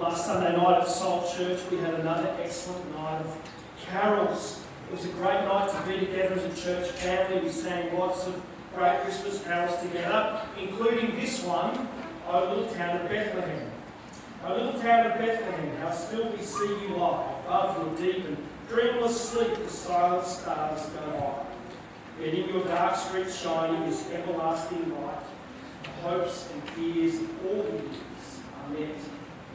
last 0.00 0.24
Sunday 0.24 0.56
night 0.56 0.80
at 0.80 0.88
Salt 0.88 1.30
Church, 1.36 1.60
we 1.70 1.76
had 1.76 1.92
another 1.92 2.34
excellent 2.42 2.96
night 2.96 3.20
of 3.20 3.38
carols. 3.86 4.64
It 4.88 4.96
was 4.96 5.04
a 5.04 5.08
great 5.08 5.44
night 5.44 5.68
to 5.70 5.88
be 5.90 6.06
together 6.06 6.36
as 6.36 6.58
a 6.58 6.62
church 6.62 6.90
family. 6.92 7.42
We 7.42 7.50
sang 7.50 7.98
lots 7.98 8.26
of 8.26 8.40
great 8.74 9.02
Christmas 9.02 9.44
carols 9.44 9.78
together, 9.82 10.40
including 10.58 11.16
this 11.16 11.42
one, 11.44 11.86
O 12.28 12.48
Little 12.48 12.74
Town 12.74 12.96
of 12.96 13.10
Bethlehem. 13.10 13.70
O 14.46 14.54
little 14.54 14.80
town 14.80 15.10
of 15.10 15.18
Bethlehem, 15.18 15.76
how 15.76 15.90
still 15.90 16.30
we 16.30 16.42
see 16.42 16.66
you 16.80 16.96
lie, 16.96 17.34
above 17.44 18.00
your 18.00 18.12
deep 18.12 18.24
and 18.24 18.38
dreamless 18.70 19.20
sleep, 19.20 19.54
the 19.54 19.68
silent 19.68 20.26
stars 20.26 20.86
go 20.86 21.10
by. 21.10 22.24
Yet 22.24 22.34
in 22.34 22.48
your 22.48 22.64
dark 22.64 22.96
streets 22.96 23.38
shining 23.38 23.82
is 23.82 24.10
everlasting 24.10 24.98
light. 24.98 25.24
The 25.82 26.08
hopes 26.08 26.48
and 26.54 26.62
fears 26.70 27.16
of 27.16 27.46
all 27.46 27.62
the 27.64 27.72
years 27.72 28.40
are 28.56 28.70
met 28.70 28.96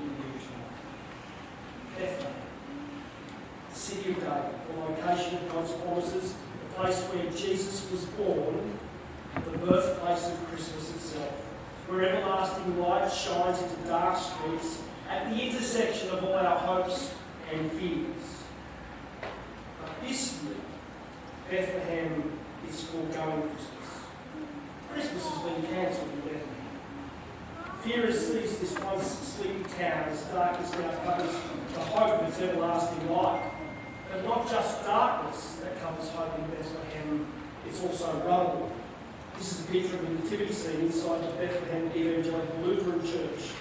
in 0.05 0.15
you 0.15 0.39
tonight. 0.39 1.97
Bethlehem, 1.97 2.33
the 3.71 3.75
city 3.75 4.11
of 4.11 4.15
David, 4.15 4.53
the 4.71 4.79
location 4.79 5.37
of 5.37 5.51
God's 5.51 5.71
promises, 5.73 6.33
the 6.33 6.75
place 6.75 7.01
where 7.03 7.31
Jesus 7.31 7.89
was 7.91 8.05
born, 8.05 8.79
the 9.35 9.57
birthplace 9.57 10.27
of 10.27 10.47
Christmas 10.47 10.89
itself 10.91 11.45
where 11.87 12.09
everlasting 12.09 12.79
light 12.81 13.11
shines 13.11 13.61
into 13.61 13.87
dark 13.87 14.17
streets 14.17 14.81
at 15.09 15.29
the 15.29 15.39
intersection 15.39 16.09
of 16.09 16.23
all 16.23 16.33
our 16.33 16.57
hopes 16.57 17.13
and 17.53 17.71
fears. 17.73 18.43
But 19.81 19.91
this 20.01 20.41
year, 20.43 20.55
Bethlehem 21.49 22.39
is 22.67 22.83
foregoing 22.85 23.49
Christmas. 23.49 23.89
Christmas 24.91 25.27
has 25.27 25.43
been 25.43 25.61
cancelled 25.63 26.09
in 26.09 26.21
Bethlehem. 26.21 26.54
Fear 27.85 28.11
seized 28.11 28.61
this 28.61 28.77
once 28.79 29.05
sleepy 29.05 29.63
town 29.77 30.09
as 30.09 30.21
darkness 30.23 30.71
now 30.73 30.91
covers 31.05 31.35
the 31.73 31.79
hope 31.79 32.21
of 32.21 32.27
its 32.27 32.41
everlasting 32.41 33.11
light. 33.11 33.51
But 34.11 34.25
not 34.25 34.49
just 34.49 34.83
darkness 34.83 35.57
that 35.61 35.79
covers 35.81 36.09
hope 36.09 36.37
in 36.39 36.45
Bethlehem, 36.49 37.27
it's 37.67 37.81
also 37.83 38.11
rubble 38.25 38.71
this 39.37 39.51
is 39.51 39.65
a 39.65 39.71
picture 39.71 39.95
of 39.95 40.01
the 40.01 40.23
nativity 40.23 40.53
scene 40.53 40.81
inside 40.81 41.21
the 41.21 41.33
Bethlehem 41.33 41.91
Evangelical 41.95 42.57
Lutheran 42.63 43.01
Church. 43.01 43.51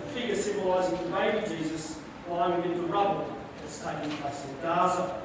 The 0.00 0.20
figure 0.20 0.36
symbolising 0.36 0.98
the 0.98 1.16
baby 1.16 1.46
Jesus 1.46 1.98
lying 2.30 2.62
amid 2.62 2.78
the 2.78 2.86
rubble 2.86 3.36
that's 3.60 3.82
taking 3.84 4.16
place 4.18 4.44
in 4.44 4.62
Gaza. 4.62 5.20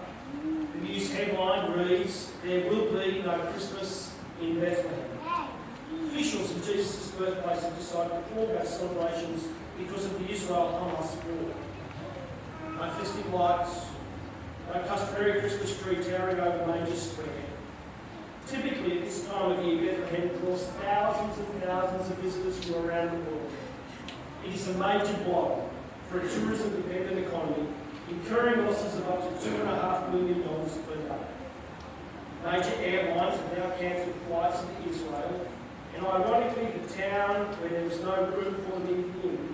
The 0.74 0.88
news 0.88 1.14
headline 1.14 1.72
reads, 1.74 2.32
There 2.44 2.70
will 2.70 2.92
be 2.92 3.22
no 3.22 3.38
Christmas 3.52 4.14
in 4.42 4.60
Bethlehem. 4.60 5.21
Officials 6.32 6.56
of 6.56 6.66
Jesus' 6.66 7.12
birthplace 7.12 7.62
have 7.62 7.78
decided 7.78 8.24
to 8.30 8.54
back 8.54 8.66
celebrations 8.66 9.50
because 9.78 10.06
of 10.06 10.18
the 10.18 10.32
Israel-Hamas 10.32 11.22
war. 11.26 11.54
No 12.78 12.90
festive 12.92 13.34
lights, 13.34 13.88
no 14.74 14.80
customary 14.84 15.42
Christmas 15.42 15.78
tree 15.82 15.96
towering 15.96 16.40
over 16.40 16.68
Manger 16.68 16.96
Square, 16.96 17.28
Typically, 18.48 19.00
at 19.00 19.06
this 19.06 19.28
time 19.28 19.52
of 19.52 19.66
year, 19.66 19.92
Bethlehem 19.92 20.30
draws 20.40 20.64
thousands 20.64 21.38
and 21.38 21.64
thousands 21.64 22.10
of 22.10 22.18
visitors 22.20 22.64
from 22.64 22.88
around 22.88 23.12
the 23.12 23.30
world. 23.30 23.52
It 24.46 24.54
is 24.54 24.70
a 24.70 24.74
major 24.76 25.18
blow 25.26 25.70
for 26.10 26.20
a 26.20 26.30
tourism-dependent 26.30 27.28
economy, 27.28 27.68
incurring 28.10 28.66
losses 28.66 28.96
of 29.00 29.10
up 29.10 29.22
to 29.22 29.50
$2.5 29.50 30.14
million 30.14 30.44
per 30.44 30.96
day. 30.96 31.26
Major 32.46 32.76
airlines 32.82 33.36
have 33.36 33.58
now 33.58 33.70
cancelled 33.78 34.16
flights 34.28 34.62
into 34.62 34.96
Israel, 34.96 35.48
and 35.96 36.06
ironically, 36.06 36.80
the 36.80 36.94
town 36.94 37.48
where 37.60 37.70
there 37.70 37.84
was 37.84 38.00
no 38.02 38.26
room 38.36 38.56
for 38.66 38.80
them 38.80 39.14
in 39.24 39.52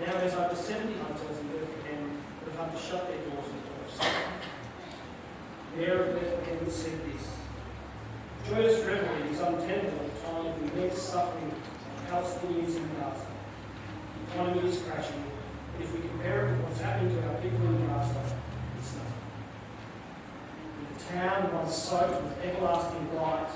now 0.00 0.18
has 0.18 0.34
over 0.34 0.54
70 0.54 0.94
hotels 0.94 1.38
in 1.38 1.46
Bethlehem 1.46 2.18
that 2.44 2.56
have 2.56 2.66
had 2.66 2.76
to 2.76 2.82
shut 2.82 3.06
their 3.06 3.18
doors 3.22 3.46
and 3.46 3.62
doors. 3.70 3.94
Mayor 5.76 6.02
of 6.02 6.20
Bethlehem 6.20 6.70
said 6.70 6.98
this. 7.06 7.30
Joyous 8.48 8.84
revelry 8.84 9.30
is 9.30 9.38
untenable 9.38 10.02
at 10.02 10.10
a 10.10 10.26
time 10.26 10.46
of 10.46 10.72
immense 10.74 10.98
suffering 10.98 11.52
of 11.52 12.10
Palestinians 12.10 12.76
in 12.76 12.88
Gaza. 12.98 13.26
The 14.26 14.32
economy 14.34 14.68
is 14.68 14.82
crashing, 14.82 15.22
but 15.22 15.84
if 15.84 15.94
we 15.94 16.00
compare 16.00 16.48
it 16.48 16.50
with 16.50 16.60
what's 16.66 16.80
happening 16.80 17.14
to 17.14 17.28
our 17.28 17.34
people 17.36 17.64
in 17.64 17.86
Gaza, 17.86 18.24
it's 18.78 18.94
nothing. 18.94 19.22
With 20.80 20.98
the 20.98 21.04
town 21.14 21.54
once 21.54 21.76
soaked 21.76 22.22
with 22.22 22.44
everlasting 22.44 23.14
light, 23.14 23.50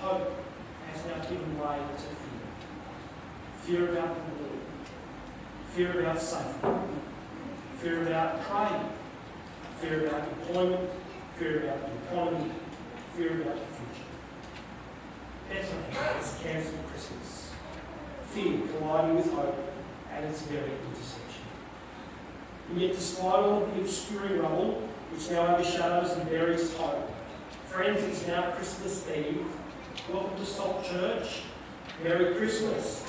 hope 0.00 0.43
has 0.94 1.04
now 1.06 1.28
given 1.28 1.58
way 1.58 1.78
to 1.96 2.02
fear. 2.02 2.44
Fear 3.62 3.92
about 3.92 4.14
the 4.14 4.44
war, 4.44 4.52
fear 5.72 6.00
about 6.00 6.20
safety, 6.20 6.68
fear 7.78 8.02
about 8.06 8.46
trade, 8.46 8.90
fear 9.78 10.06
about 10.06 10.28
employment, 10.28 10.90
fear 11.36 11.64
about 11.64 11.80
the 11.80 12.14
economy, 12.14 12.52
fear 13.16 13.42
about 13.42 13.56
the 13.56 13.74
future. 13.74 14.10
Bethlehem 15.48 16.14
has 16.14 16.40
cancelled 16.42 16.86
Christmas. 16.90 17.50
Fear 18.28 18.60
colliding 18.78 19.16
with 19.16 19.32
hope 19.32 19.72
at 20.12 20.24
its 20.24 20.42
very 20.42 20.70
intersection. 20.70 21.42
And 22.70 22.80
yet, 22.80 22.92
despite 22.92 23.34
all 23.34 23.66
the 23.66 23.80
obscuring 23.80 24.38
rubble 24.38 24.88
which 25.12 25.30
now 25.30 25.54
overshadows 25.56 26.12
and 26.12 26.28
buries 26.28 26.74
hope, 26.76 27.10
friends, 27.66 28.02
it's 28.02 28.26
now 28.26 28.50
Christmas 28.52 29.08
Eve. 29.08 29.46
Welcome 30.12 30.36
to 30.36 30.44
Salt 30.44 30.84
Church. 30.84 31.42
Merry 32.02 32.34
Christmas. 32.34 33.06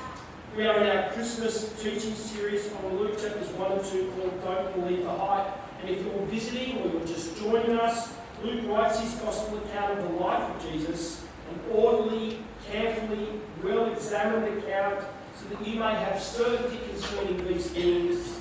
We 0.56 0.68
are 0.68 0.82
in 0.82 0.96
our 0.96 1.12
Christmas 1.12 1.74
teaching 1.82 2.14
series 2.14 2.72
on 2.72 2.98
Luke 2.98 3.20
chapters 3.20 3.50
1 3.50 3.72
and 3.72 3.84
2 3.84 4.14
called 4.16 4.44
Don't 4.44 4.74
Believe 4.76 5.04
the 5.04 5.10
Hype. 5.10 5.48
And 5.82 5.90
if 5.90 6.06
you're 6.06 6.26
visiting 6.28 6.82
or 6.82 6.94
you're 6.94 7.08
just 7.08 7.38
joining 7.38 7.78
us, 7.80 8.14
Luke 8.44 8.66
writes 8.68 9.00
his 9.00 9.14
gospel 9.16 9.58
account 9.58 9.98
of 9.98 10.10
the 10.10 10.16
life 10.16 10.56
of 10.56 10.72
Jesus 10.72 11.24
an 11.50 11.76
orderly, 11.76 12.40
carefully, 12.72 13.30
well 13.64 13.92
examined 13.92 14.60
account 14.60 15.04
so 15.36 15.46
that 15.50 15.68
you 15.68 15.80
may 15.80 15.96
have 15.96 16.22
certainty 16.22 16.80
concerning 16.92 17.46
these 17.48 17.68
things, 17.72 18.40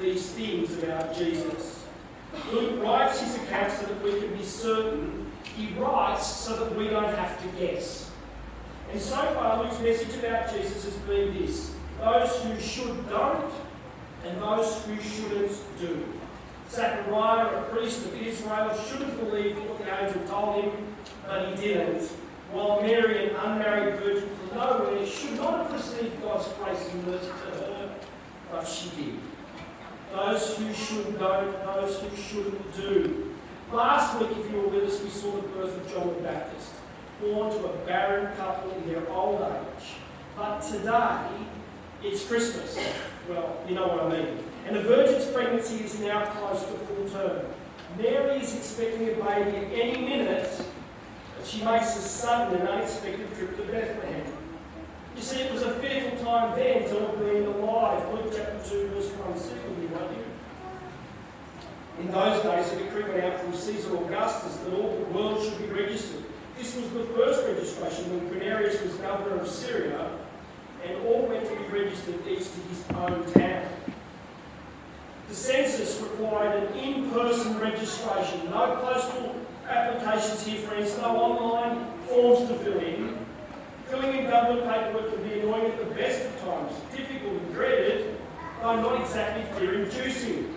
these 0.00 0.30
things 0.30 0.82
about 0.82 1.16
Jesus. 1.16 1.84
Luke 2.52 2.82
writes 2.82 3.20
his 3.20 3.36
account 3.36 3.72
so 3.72 3.86
that 3.86 4.02
we 4.02 4.20
can 4.20 4.36
be 4.36 4.42
certain. 4.42 5.23
He 5.56 5.74
writes 5.74 6.26
so 6.26 6.56
that 6.56 6.76
we 6.76 6.88
don't 6.88 7.14
have 7.14 7.40
to 7.42 7.48
guess. 7.60 8.10
And 8.90 9.00
so 9.00 9.16
far, 9.34 9.62
Luke's 9.62 9.80
message 9.80 10.14
about 10.18 10.52
Jesus 10.52 10.84
has 10.84 10.94
been 10.94 11.38
this 11.38 11.74
those 12.00 12.42
who 12.42 12.60
should 12.60 13.08
don't, 13.08 13.52
and 14.26 14.40
those 14.40 14.84
who 14.84 15.00
shouldn't 15.00 15.56
do. 15.80 16.04
Zechariah, 16.68 17.46
a 17.46 17.62
priest 17.70 18.04
of 18.06 18.20
Israel, 18.20 18.76
should 18.76 19.00
have 19.02 19.18
believed 19.20 19.58
what 19.60 19.78
the 19.78 20.02
angel 20.02 20.22
told 20.26 20.64
him, 20.64 20.72
but 21.26 21.48
he 21.48 21.54
didn't 21.54 22.10
while 22.54 22.80
Mary, 22.80 23.28
an 23.28 23.36
unmarried 23.36 23.96
virgin 23.96 24.28
from 24.28 24.58
nowhere, 24.58 25.04
should 25.04 25.34
not 25.34 25.64
have 25.66 25.72
received 25.72 26.22
God's 26.22 26.46
grace 26.52 26.88
and 26.92 27.04
mercy 27.06 27.26
to 27.26 27.32
her, 27.32 27.90
but 28.50 28.64
she 28.64 28.90
did. 28.90 29.14
Those 30.12 30.56
who 30.56 30.72
should 30.72 31.18
don't, 31.18 31.52
those 31.64 32.00
who 32.00 32.16
shouldn't 32.16 32.76
do. 32.76 33.33
Last 33.74 34.20
week, 34.20 34.30
if 34.38 34.52
you 34.52 34.60
were 34.60 34.68
with 34.68 34.84
us, 34.84 35.02
we 35.02 35.10
saw 35.10 35.32
the 35.32 35.48
birth 35.48 35.76
of 35.76 35.92
John 35.92 36.06
the 36.06 36.22
Baptist, 36.22 36.70
born 37.20 37.50
to 37.50 37.64
a 37.64 37.76
barren 37.78 38.32
couple 38.36 38.70
in 38.70 38.88
their 38.88 39.10
old 39.10 39.40
age. 39.40 39.94
But 40.36 40.60
today, 40.60 41.26
it's 42.00 42.24
Christmas. 42.24 42.78
Well, 43.28 43.56
you 43.68 43.74
know 43.74 43.88
what 43.88 44.02
I 44.02 44.08
mean. 44.10 44.44
And 44.68 44.76
the 44.76 44.82
virgin's 44.82 45.26
pregnancy 45.26 45.82
is 45.82 45.98
now 45.98 46.24
close 46.24 46.60
to 46.60 46.68
full 46.68 47.08
term. 47.08 47.46
Mary 47.98 48.38
is 48.38 48.54
expecting 48.54 49.08
a 49.08 49.14
baby 49.14 49.56
at 49.56 49.72
any 49.72 50.06
minute 50.06 50.64
she 51.44 51.64
makes 51.64 51.96
a 51.96 52.00
sudden 52.00 52.60
and 52.60 52.68
unexpected 52.68 53.26
trip 53.36 53.56
to 53.56 53.62
Bethlehem. 53.64 54.24
You 55.16 55.22
see, 55.22 55.40
it 55.40 55.52
was 55.52 55.62
a 55.62 55.74
fearful 55.80 56.24
time 56.24 56.56
then 56.56 56.88
to 56.90 57.00
have 57.00 57.18
been 57.18 57.46
alive. 57.46 58.08
Luke 58.14 58.32
chapter 58.36 58.70
2, 58.70 58.88
verse 58.90 59.10
1 59.10 59.36
said, 59.36 59.58
won't 59.90 60.16
you? 60.16 60.24
In 62.04 62.10
those 62.10 62.42
days, 62.42 62.70
a 62.70 62.84
decree 62.84 63.04
went 63.04 63.24
out 63.24 63.40
from 63.40 63.54
Caesar 63.54 63.96
Augustus 63.96 64.56
that 64.56 64.74
all 64.74 64.90
the 64.90 65.18
world 65.18 65.42
should 65.42 65.58
be 65.58 65.72
registered. 65.72 66.22
This 66.58 66.76
was 66.76 66.90
the 66.90 67.04
first 67.16 67.46
registration 67.46 68.10
when 68.10 68.28
Quirinius 68.28 68.84
was 68.84 68.92
governor 68.96 69.40
of 69.40 69.48
Syria, 69.48 70.10
and 70.84 71.06
all 71.06 71.22
went 71.22 71.46
to 71.46 71.56
be 71.56 71.64
registered 71.64 72.16
each 72.28 72.44
to 72.52 72.60
his 72.68 72.84
own 72.94 73.32
town. 73.32 73.68
The 75.30 75.34
census 75.34 75.98
required 76.02 76.64
an 76.64 76.74
in 76.76 77.10
person 77.10 77.58
registration, 77.58 78.50
no 78.50 78.76
postal 78.82 79.36
applications 79.66 80.44
here, 80.44 80.60
friends, 80.60 80.98
no 80.98 81.16
online 81.16 81.86
forms 82.06 82.46
to 82.50 82.54
fill 82.58 82.80
in. 82.80 83.16
Filling 83.86 84.18
in 84.18 84.26
government 84.26 84.70
paperwork 84.70 85.14
can 85.14 85.26
be 85.26 85.40
annoying 85.40 85.72
at 85.72 85.78
the 85.78 85.94
best 85.94 86.26
of 86.26 86.38
times, 86.42 86.72
difficult 86.94 87.32
and 87.32 87.54
dreaded, 87.54 88.18
though 88.60 88.78
not 88.82 89.00
exactly 89.00 89.42
fear-inducing. 89.58 90.53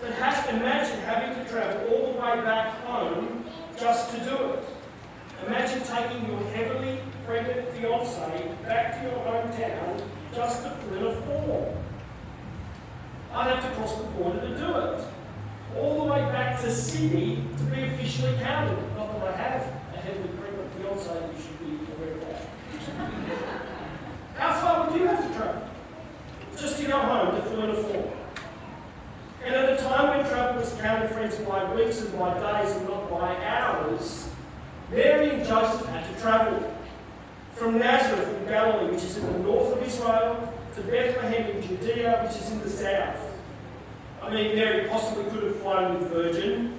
But 0.00 0.12
have, 0.12 0.48
imagine 0.54 1.00
having 1.00 1.42
to 1.42 1.50
travel 1.50 1.88
all 1.88 2.12
the 2.12 2.18
way 2.18 2.44
back 2.44 2.84
home 2.84 3.44
just 3.78 4.10
to 4.10 4.18
do 4.24 4.36
it. 4.52 4.64
Imagine 5.46 5.82
taking 5.82 6.26
your 6.26 6.40
heavily 6.50 7.00
pregnant 7.26 7.68
fiancée 7.74 8.62
back 8.64 8.96
to 8.96 9.08
your 9.08 9.18
hometown 9.24 10.02
just 10.34 10.62
to 10.62 10.70
fill 10.70 10.98
in 10.98 11.06
a 11.06 11.20
form. 11.22 11.76
I'd 13.32 13.56
have 13.56 13.68
to 13.68 13.76
cross 13.76 13.96
the 13.96 14.04
border 14.04 14.40
to 14.40 14.56
do 14.56 14.74
it. 14.74 15.04
All 15.76 16.04
the 16.04 16.12
way 16.12 16.20
back 16.32 16.60
to 16.62 16.70
Sydney 16.70 17.44
to 17.58 17.64
be 17.64 17.84
officially 17.84 18.34
counted. 18.42 18.78
Not 18.96 19.12
that 19.12 19.34
I 19.34 19.36
have 19.36 19.62
a 19.94 19.98
heavily 19.98 20.28
pregnant 20.38 20.72
fiance 20.74 21.10
you 21.36 21.42
should 21.42 21.58
be 21.60 21.92
aware 21.92 22.14
of 22.14 22.20
that. 22.20 22.48
How 24.36 24.60
far 24.60 24.90
would 24.90 25.00
you 25.00 25.06
have 25.06 25.26
to 25.26 25.34
travel? 25.36 25.62
Just 26.56 26.78
to 26.78 26.86
go 26.86 26.98
home 26.98 27.34
to 27.36 27.42
fill 27.42 27.64
in 27.64 27.70
a 27.70 27.74
form. 27.74 28.10
And 29.44 29.54
at 29.54 29.72
a 29.74 29.76
time 29.76 30.16
when 30.16 30.26
travel 30.26 30.60
was 30.60 30.72
counted, 30.86 31.10
friends, 31.10 31.34
by 31.38 31.74
weeks 31.74 32.00
and 32.00 32.16
by 32.16 32.32
days 32.34 32.76
and 32.76 32.88
not 32.88 33.10
by 33.10 33.34
hours, 33.44 34.28
Mary 34.92 35.30
and 35.30 35.44
Joseph 35.44 35.84
had 35.88 36.14
to 36.14 36.20
travel 36.20 36.72
from 37.54 37.80
Nazareth 37.80 38.28
in 38.38 38.46
Galilee, 38.46 38.92
which 38.92 39.02
is 39.02 39.16
in 39.16 39.32
the 39.32 39.38
north 39.40 39.72
of 39.76 39.82
Israel, 39.82 40.54
to 40.76 40.80
Bethlehem 40.82 41.56
in 41.56 41.60
Judea, 41.60 42.22
which 42.22 42.40
is 42.40 42.52
in 42.52 42.60
the 42.60 42.70
south. 42.70 43.18
I 44.22 44.30
mean, 44.32 44.54
Mary 44.54 44.88
possibly 44.88 45.24
could 45.24 45.42
have 45.42 45.56
flown 45.56 45.98
with 45.98 46.08
Virgin. 46.12 46.78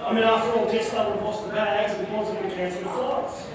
I 0.00 0.14
mean, 0.14 0.24
after 0.24 0.58
all, 0.58 0.70
Tesla 0.70 1.04
would 1.04 1.16
have 1.16 1.24
lost 1.24 1.44
the 1.44 1.52
bags 1.52 1.92
and 1.92 2.10
wanted 2.10 2.48
to 2.48 2.56
cancel 2.56 2.82
the 2.82 2.88
flights. 2.88 3.46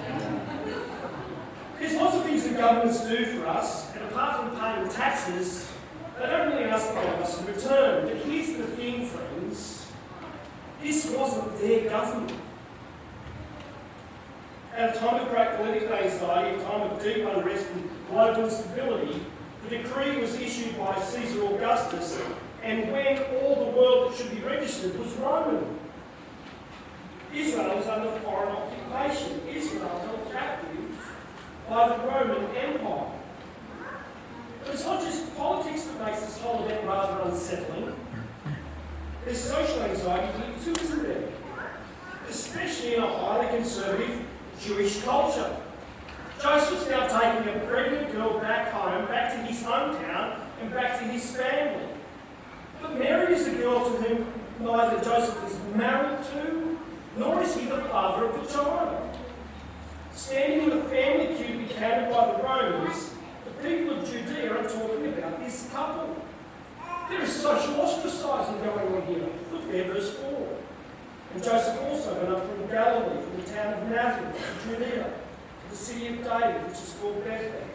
There's 1.80 1.96
lots 1.96 2.16
of 2.16 2.24
things 2.24 2.44
that 2.44 2.58
governments 2.58 3.06
do 3.08 3.26
for 3.26 3.48
us, 3.48 3.94
and 3.96 4.04
apart 4.06 4.38
from 4.38 4.60
paying 4.60 4.90
taxes, 4.90 5.72
they 6.20 6.26
don't 6.26 6.52
really 6.52 6.64
ask 6.64 6.88
for 6.88 7.00
us 7.00 7.40
in 7.40 7.46
return. 7.46 8.08
But 8.08 8.18
here's 8.18 8.58
the 8.58 8.64
thing, 8.64 9.06
friends 9.06 9.88
this 10.82 11.10
wasn't 11.10 11.60
their 11.60 11.90
government. 11.90 12.32
At 14.76 14.96
a 14.96 15.00
time 15.00 15.22
of 15.22 15.30
great 15.30 15.56
political 15.58 15.94
anxiety, 15.94 16.62
a 16.62 16.64
time 16.64 16.82
of 16.82 17.02
deep 17.02 17.26
unrest 17.26 17.66
and 17.74 17.90
global 18.10 18.44
instability, 18.44 19.22
the 19.64 19.78
decree 19.78 20.18
was 20.18 20.36
issued 20.36 20.78
by 20.78 21.00
Caesar 21.02 21.46
Augustus, 21.46 22.22
and 22.64 22.92
when 22.92 23.18
all 23.42 23.56
the 23.56 23.78
world 23.78 24.12
that 24.12 24.18
should 24.18 24.32
be 24.32 24.42
registered 24.42 24.98
was 25.00 25.12
Roman. 25.14 25.80
Israel 27.34 27.76
was 27.76 27.88
under 27.88 28.12
foreign 28.20 28.56
occupation. 28.56 29.42
Israel 29.50 30.00
held 30.00 30.32
captive 30.32 30.87
by 31.70 31.90
the 31.90 32.08
Roman 32.08 32.56
Empire. 32.56 33.12
But 34.64 34.74
it's 34.74 34.86
not 34.86 35.02
just 35.02 35.36
politics 35.36 35.84
that 35.84 36.06
makes 36.06 36.22
this 36.22 36.42
whole 36.42 36.66
event 36.66 36.86
rather 36.88 37.30
unsettling. 37.30 37.94
There's 39.26 39.40
social 39.40 39.82
anxiety 39.82 40.28
here 40.38 40.54
too, 40.64 40.82
isn't 40.82 41.04
there? 41.04 41.30
Especially 42.30 42.96
in 42.96 43.04
a 43.04 43.08
highly 43.08 43.48
conservative 43.58 44.26
Jewish 44.62 45.02
culture. 45.04 45.58
Joseph's 46.42 46.90
now 46.90 47.08
taking 47.08 47.54
a 47.54 47.60
pregnant 47.66 48.12
girl 48.12 48.40
back 48.40 48.72
home, 48.72 49.06
back 49.08 49.34
to 49.34 49.52
his 49.52 49.62
hometown, 49.64 50.40
and 50.62 50.72
back 50.72 51.00
to 51.00 51.06
his 51.06 51.36
family. 51.36 51.88
But 52.82 52.98
Mary 52.98 53.34
is 53.34 53.48
a 53.48 53.56
girl 53.56 53.84
to 53.84 53.90
whom 53.98 54.28
neither 54.60 55.04
Joseph 55.04 55.44
is 55.46 55.58
married 55.76 56.24
to, 56.32 56.78
nor 57.18 57.42
is 57.42 57.56
he 57.56 57.66
the 57.66 57.78
father 57.86 58.26
of 58.26 58.48
the 58.48 58.54
child. 58.54 59.07
Standing 60.18 60.64
in 60.64 60.70
the 60.72 60.84
family 60.86 61.28
queue 61.36 61.48
to 61.48 61.58
be 61.60 61.74
counted 61.76 62.10
by 62.12 62.32
the 62.32 62.44
Romans, 62.44 63.14
the 63.46 63.52
people 63.70 64.00
of 64.00 64.10
Judea 64.10 64.52
are 64.52 64.68
talking 64.68 65.14
about 65.14 65.40
this 65.40 65.70
couple. 65.72 66.26
There 67.08 67.22
is 67.22 67.32
social 67.32 67.76
ostracising 67.76 68.64
going 68.64 68.96
on 68.96 69.06
here. 69.06 69.30
Look 69.52 69.72
there, 69.72 69.94
verse 69.94 70.16
4. 70.16 70.58
And 71.36 71.44
Joseph 71.44 71.80
also 71.84 72.16
went 72.16 72.30
up 72.30 72.50
from 72.50 72.68
Galilee, 72.68 73.22
from 73.22 73.44
the 73.44 73.48
town 73.48 73.74
of 73.76 73.90
Nazareth, 73.92 74.36
to 74.64 74.70
Judea, 74.72 75.04
to 75.04 75.70
the 75.70 75.76
city 75.76 76.08
of 76.08 76.24
David, 76.24 76.64
which 76.64 76.80
is 76.80 76.96
called 77.00 77.24
Bethlehem, 77.24 77.70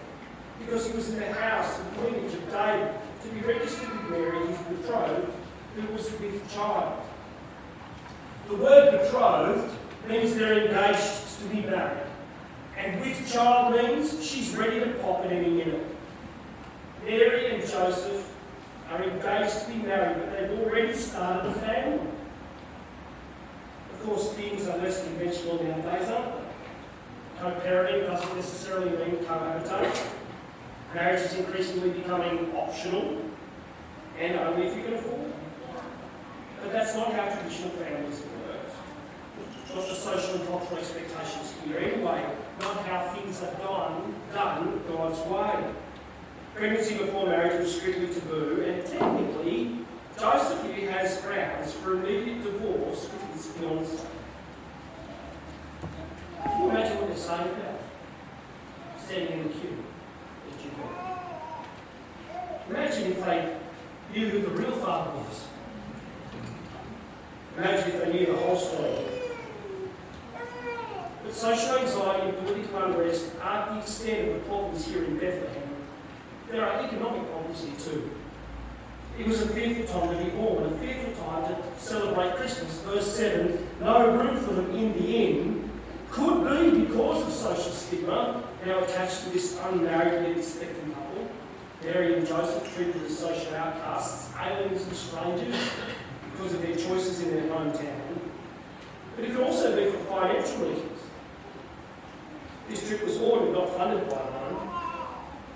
because 0.59 0.87
he 0.89 0.97
was 0.97 1.11
in 1.11 1.21
the 1.21 1.33
house 1.33 1.79
and 1.79 2.03
lineage 2.03 2.35
of 2.35 2.51
David, 2.51 2.93
to 3.23 3.29
be 3.29 3.41
registered 3.47 3.89
with 3.89 4.11
Mary, 4.11 4.49
his 4.49 4.59
betrothed, 4.59 5.33
who 5.77 5.93
was 5.95 6.11
with 6.11 6.53
child. 6.53 7.05
The 8.49 8.57
word 8.57 9.01
betrothed 9.01 9.73
means 10.09 10.35
they're 10.35 10.67
engaged 10.67 11.39
to 11.39 11.45
be 11.45 11.61
married. 11.61 12.02
And 12.83 13.01
with 13.01 13.33
child 13.33 13.75
means 13.77 14.25
she's 14.25 14.57
ready 14.57 14.81
to 14.81 14.87
pop 14.95 15.25
at 15.25 15.33
any 15.33 15.51
minute. 15.51 15.87
Mary 17.05 17.55
and 17.55 17.63
Joseph 17.63 18.29
are 18.91 19.03
engaged 19.03 19.61
to 19.61 19.71
be 19.71 19.77
married, 19.79 20.17
but 20.19 20.33
they've 20.33 20.59
already 20.59 20.93
started 20.93 21.51
a 21.51 21.55
family. 21.55 22.01
Of 23.93 24.03
course, 24.05 24.33
things 24.33 24.67
are 24.67 24.79
less 24.79 25.05
conventional 25.05 25.63
nowadays, 25.63 26.09
aren't 26.09 26.35
they? 26.35 26.43
Co-parenting 27.41 28.07
doesn't 28.07 28.37
necessarily 28.37 28.91
mean 28.91 29.25
cohabitation. 29.25 30.09
Marriage 30.95 31.23
is 31.23 31.35
increasingly 31.35 31.91
becoming 31.91 32.53
optional, 32.55 33.23
and 34.19 34.39
only 34.41 34.67
if 34.67 34.77
you 34.77 34.83
can 34.85 34.95
afford 34.95 35.21
it. 35.21 35.35
But 36.63 36.73
that's 36.73 36.95
not 36.97 37.13
how 37.13 37.33
traditional 37.35 37.71
families 37.71 38.21
work. 38.21 38.42
Not 39.75 39.89
the 39.89 39.95
social 39.95 40.35
and 40.35 40.47
cultural 40.49 40.79
expectations 40.79 41.55
here 41.65 41.79
anyway. 41.79 42.27
Not 42.61 42.87
how 42.87 43.09
things 43.15 43.43
are 43.43 43.55
done, 43.55 44.15
done 44.33 44.83
God's 44.87 45.19
way. 45.21 45.73
Pregnancy 46.55 46.99
before 46.99 47.27
marriage 47.27 47.61
was 47.61 47.75
strictly 47.75 48.13
taboo, 48.13 48.63
and 48.67 48.85
technically, 48.85 49.79
Joseph 50.19 50.75
here 50.75 50.91
has 50.91 51.21
grounds 51.23 51.73
for 51.73 51.95
immediate 51.95 52.43
divorce 52.43 53.09
with 53.11 53.33
his 53.33 53.47
fiancée. 53.47 54.05
Can 56.45 56.63
you 56.63 56.71
imagine 56.71 56.99
what 56.99 57.09
they're 57.09 57.17
saying 57.17 57.49
about? 57.49 57.81
Standing 59.03 59.41
in 59.41 59.43
the 59.49 59.55
queue 59.55 59.79
at. 60.85 62.69
Imagine 62.69 63.13
if 63.13 63.25
they 63.25 63.57
knew 64.13 64.29
who 64.29 64.43
the 64.43 64.51
real 64.51 64.73
father 64.73 65.11
was. 65.13 65.47
Imagine 67.57 67.91
if 67.91 68.05
they 68.05 68.13
knew 68.13 68.27
the 68.27 68.37
whole 68.37 68.57
story. 68.57 69.12
Social 71.33 71.79
anxiety 71.79 72.29
and 72.29 72.47
political 72.47 72.83
unrest 72.85 73.31
aren't 73.41 73.73
the 73.73 73.79
extent 73.81 74.29
of 74.29 74.35
the 74.35 74.41
problems 74.49 74.87
here 74.87 75.05
in 75.05 75.19
Bethlehem. 75.19 75.69
There 76.51 76.65
are 76.65 76.85
economic 76.85 77.29
problems 77.31 77.65
here 77.65 77.75
too. 77.79 78.11
It 79.19 79.27
was 79.27 79.43
a 79.43 79.49
fearful 79.49 80.01
time 80.01 80.17
to 80.17 80.25
be 80.25 80.31
born, 80.31 80.65
a 80.65 80.71
fearful 80.79 81.25
time 81.25 81.55
to 81.55 81.81
celebrate 81.81 82.37
Christmas. 82.37 82.73
Verse 82.81 83.17
7 83.17 83.67
no 83.81 84.17
room 84.17 84.37
for 84.37 84.53
them 84.53 84.75
in 84.77 84.93
the 84.93 85.17
inn 85.17 85.71
could 86.11 86.45
be 86.45 86.85
because 86.85 87.27
of 87.27 87.33
social 87.33 87.73
stigma 87.73 88.45
now 88.67 88.85
attached 88.85 89.25
to 89.25 89.31
this 89.31 89.59
unmarried 89.65 90.29
yet 90.29 90.39
expectant 90.39 90.95
couple. 90.95 91.29
Mary 91.83 92.15
and 92.15 92.27
Joseph 92.27 92.75
treated 92.77 93.03
as 93.03 93.19
social 93.19 93.55
outcasts, 93.55 94.31
aliens 94.39 94.83
and 94.83 94.95
strangers 94.95 95.57
because 96.31 96.55
of 96.55 96.63
their 96.63 96.77
choices 96.77 97.23
in 97.23 97.31
their 97.31 97.45
hometown. 97.45 98.19
But 99.17 99.25
it 99.25 99.35
could 99.35 99.45
also 99.45 99.75
be 99.75 99.91
for 99.91 99.99
financial 100.05 100.67
reasons. 100.67 100.92
This 102.73 102.89
trip 102.89 103.05
was 103.05 103.19
ordered, 103.19 103.53
not 103.53 103.69
funded 103.77 104.09
by 104.09 104.17
Rome, 104.17 104.71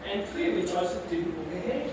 and 0.05 0.29
clearly 0.29 0.67
Joseph 0.67 1.09
didn't 1.09 1.39
look 1.39 1.65
ahead. 1.65 1.91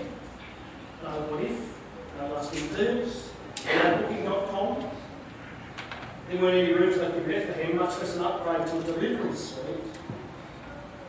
No 1.02 1.08
what 1.08 1.42
if, 1.42 1.78
no 2.18 2.34
last 2.34 2.52
minute 2.52 2.76
deals, 2.76 3.30
no 3.64 4.02
booking.com. 4.02 4.90
There 6.28 6.42
weren't 6.42 6.56
any 6.58 6.74
rooms 6.74 6.98
left 6.98 7.16
in 7.16 7.24
Bethlehem, 7.24 7.74
much 7.74 7.98
less 8.00 8.16
an 8.16 8.22
upgrade 8.22 8.66
to 8.66 8.78
a 8.80 8.82
delivery 8.82 9.34
suite. 9.34 9.96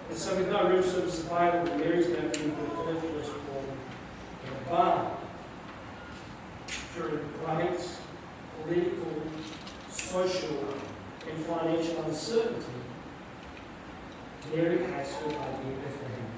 And 0.08 0.18
so 0.18 0.38
with 0.38 0.48
no 0.48 0.70
room 0.70 0.82
service 0.82 1.20
available, 1.20 1.78
Mary's 1.78 2.08
going 2.08 2.32
to 2.32 2.40
be 2.40 2.46
to 2.46 3.02
first 3.02 3.34
born 3.48 3.66
in 4.46 4.54
a 4.54 4.70
barn. 4.70 5.12
During 6.96 7.20
great 7.44 7.82
political, 8.64 9.22
social, 9.90 10.74
and 11.30 11.46
financial 11.46 12.02
uncertainty, 12.04 12.66
Mary 14.54 14.84
has 14.92 15.14
her 15.16 15.28
baby 15.28 15.68
in 15.68 15.76
Bethlehem. 15.82 16.30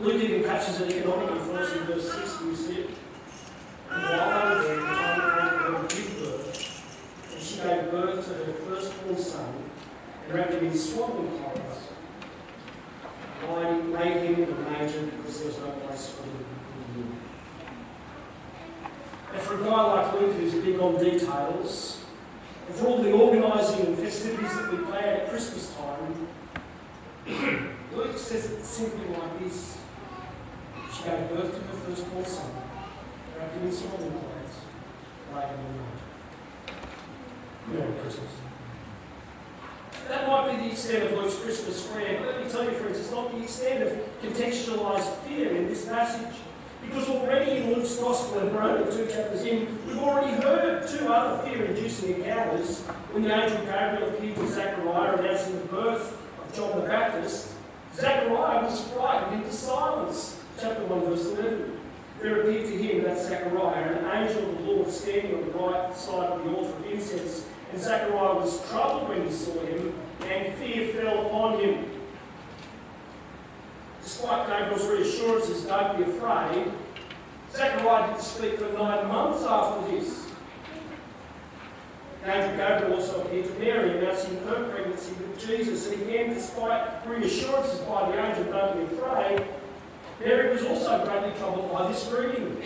Luke 0.00 0.22
even 0.22 0.42
captures 0.44 0.80
an 0.80 0.90
economic 0.90 1.30
influence 1.30 1.72
in 1.72 1.78
verse 1.84 2.12
6, 2.12 2.38
do 2.38 2.44
you 2.46 2.56
see? 2.56 2.86
And 3.90 4.02
while 4.02 4.28
they 4.28 4.58
were 4.58 4.64
there, 4.64 4.76
the 4.76 4.86
time 4.86 5.20
for 5.20 5.30
her 5.30 5.88
to 5.88 6.02
birth, 6.20 7.32
and 7.32 7.42
she 7.42 7.56
gave 7.56 7.90
birth 7.90 8.26
to 8.26 8.34
her 8.34 8.52
firstborn 8.52 9.16
son, 9.18 9.54
and 10.24 10.34
wrapped 10.34 10.54
him 10.54 10.66
in 10.66 10.76
swaddling 10.76 11.28
clothes, 11.38 11.78
laid, 13.48 13.84
laid 13.86 14.16
him 14.24 14.42
in 14.42 14.48
the 14.48 14.70
manger 14.70 15.02
because 15.02 15.38
there 15.38 15.48
was 15.48 15.58
no 15.58 15.70
place 15.70 16.10
for 16.10 16.22
him 16.24 16.36
in 16.36 16.94
the 16.94 17.00
inn. 17.00 17.16
And 19.34 19.42
for 19.42 19.60
a 19.60 19.64
guy 19.64 19.82
like 19.82 20.20
Luke 20.20 20.34
who's 20.34 20.54
big 20.54 20.80
on 20.80 21.02
details, 21.02 22.04
and 22.66 22.76
for 22.76 22.86
all 22.86 23.02
the 23.02 23.12
organising 23.12 23.86
and 23.86 23.98
festivities 23.98 24.54
that 24.54 24.70
we 24.70 24.78
plan 24.84 25.04
at 25.04 25.28
Christmas 25.30 25.74
time, 25.74 26.28
Luke 27.26 28.18
says 28.18 28.50
it 28.50 28.64
simply 28.64 29.06
like 29.14 29.38
this. 29.38 29.78
She 30.92 31.04
gave 31.04 31.28
birth 31.30 31.54
to 31.54 31.60
her 31.60 31.76
firstborn 31.86 32.24
son, 32.24 32.50
wrapped 33.38 33.54
him 33.54 33.66
in 33.66 33.72
swaddling 33.72 34.10
clothes, 34.10 34.56
laid 35.34 35.48
him 35.48 35.60
in 35.60 35.66
the 35.66 35.72
manger. 37.78 37.86
Merry 37.86 38.00
Christmas. 38.00 38.32
That 40.08 40.26
might 40.26 40.50
be 40.50 40.56
the 40.64 40.70
extent 40.72 41.04
of 41.04 41.18
Luke's 41.18 41.38
Christmas 41.38 41.86
prayer, 41.86 42.18
but 42.18 42.34
let 42.34 42.44
me 42.44 42.50
tell 42.50 42.64
you, 42.64 42.72
friends, 42.72 42.98
it's 42.98 43.12
not 43.12 43.30
the 43.30 43.42
extent 43.42 43.84
of 43.84 43.92
contextualized 44.20 45.16
fear 45.18 45.52
in 45.52 45.68
this 45.68 45.86
passage. 45.86 46.34
Because 46.84 47.08
already 47.08 47.52
in 47.52 47.72
Luke's 47.72 47.94
Gospel 47.94 48.40
and 48.40 48.52
Romans, 48.52 48.96
two 48.96 49.06
chapters 49.06 49.44
in, 49.44 49.68
we've 49.86 49.98
already 49.98 50.32
heard 50.42 50.82
of 50.82 50.90
two 50.90 51.06
other 51.06 51.48
fear-inducing 51.48 52.16
encounters 52.16 52.80
when 53.12 53.22
the 53.22 53.32
angel 53.32 53.64
Gabriel 53.64 54.08
appeared 54.08 54.34
to 54.34 54.48
Zechariah 54.48 55.16
announcing 55.16 55.60
the 55.60 55.66
birth 55.66 56.21
John 56.54 56.80
the 56.80 56.86
Baptist. 56.86 57.54
Zechariah 57.94 58.64
was 58.64 58.88
frightened 58.88 59.42
into 59.42 59.54
silence. 59.54 60.40
Chapter 60.60 60.84
1, 60.84 61.00
verse 61.06 61.26
11. 61.26 61.78
There 62.20 62.42
appeared 62.42 62.66
to 62.66 62.76
him, 62.76 63.04
that 63.04 63.18
Zechariah, 63.18 63.98
an 63.98 64.28
angel 64.28 64.50
of 64.50 64.58
the 64.58 64.64
Lord 64.64 64.90
standing 64.90 65.34
on 65.34 65.46
the 65.46 65.58
right 65.58 65.96
side 65.96 66.30
of 66.30 66.44
the 66.44 66.50
altar 66.50 66.76
of 66.76 66.86
incense. 66.86 67.46
And 67.72 67.80
Zechariah 67.80 68.34
was 68.34 68.68
troubled 68.70 69.08
when 69.08 69.26
he 69.26 69.32
saw 69.32 69.58
him, 69.64 69.94
and 70.20 70.54
fear 70.54 70.92
fell 70.92 71.26
upon 71.26 71.58
him. 71.58 71.86
Despite 74.02 74.46
Gabriel's 74.46 74.86
reassurances, 74.86 75.64
don't 75.64 75.96
be 75.96 76.02
afraid, 76.04 76.70
Zechariah 77.52 78.08
didn't 78.08 78.22
speak 78.22 78.58
for 78.58 78.72
nine 78.72 79.08
months 79.08 79.42
after 79.44 79.90
this. 79.90 80.31
Angel 82.24 82.56
Gabriel 82.56 82.94
also 82.94 83.22
appeared 83.22 83.46
to 83.46 83.52
Mary, 83.58 83.98
announcing 83.98 84.36
her 84.44 84.68
pregnancy 84.68 85.12
with 85.14 85.44
Jesus. 85.44 85.90
And 85.90 86.02
again, 86.02 86.34
despite 86.34 87.04
reassurances 87.06 87.80
by 87.80 88.10
the 88.10 88.24
angel, 88.24 88.44
don't 88.44 88.76
be 88.78 88.94
afraid, 88.94 89.44
Mary 90.20 90.52
was 90.52 90.62
also 90.62 91.04
greatly 91.04 91.36
troubled 91.38 91.72
by 91.72 91.88
this 91.88 92.06
greeting. 92.06 92.62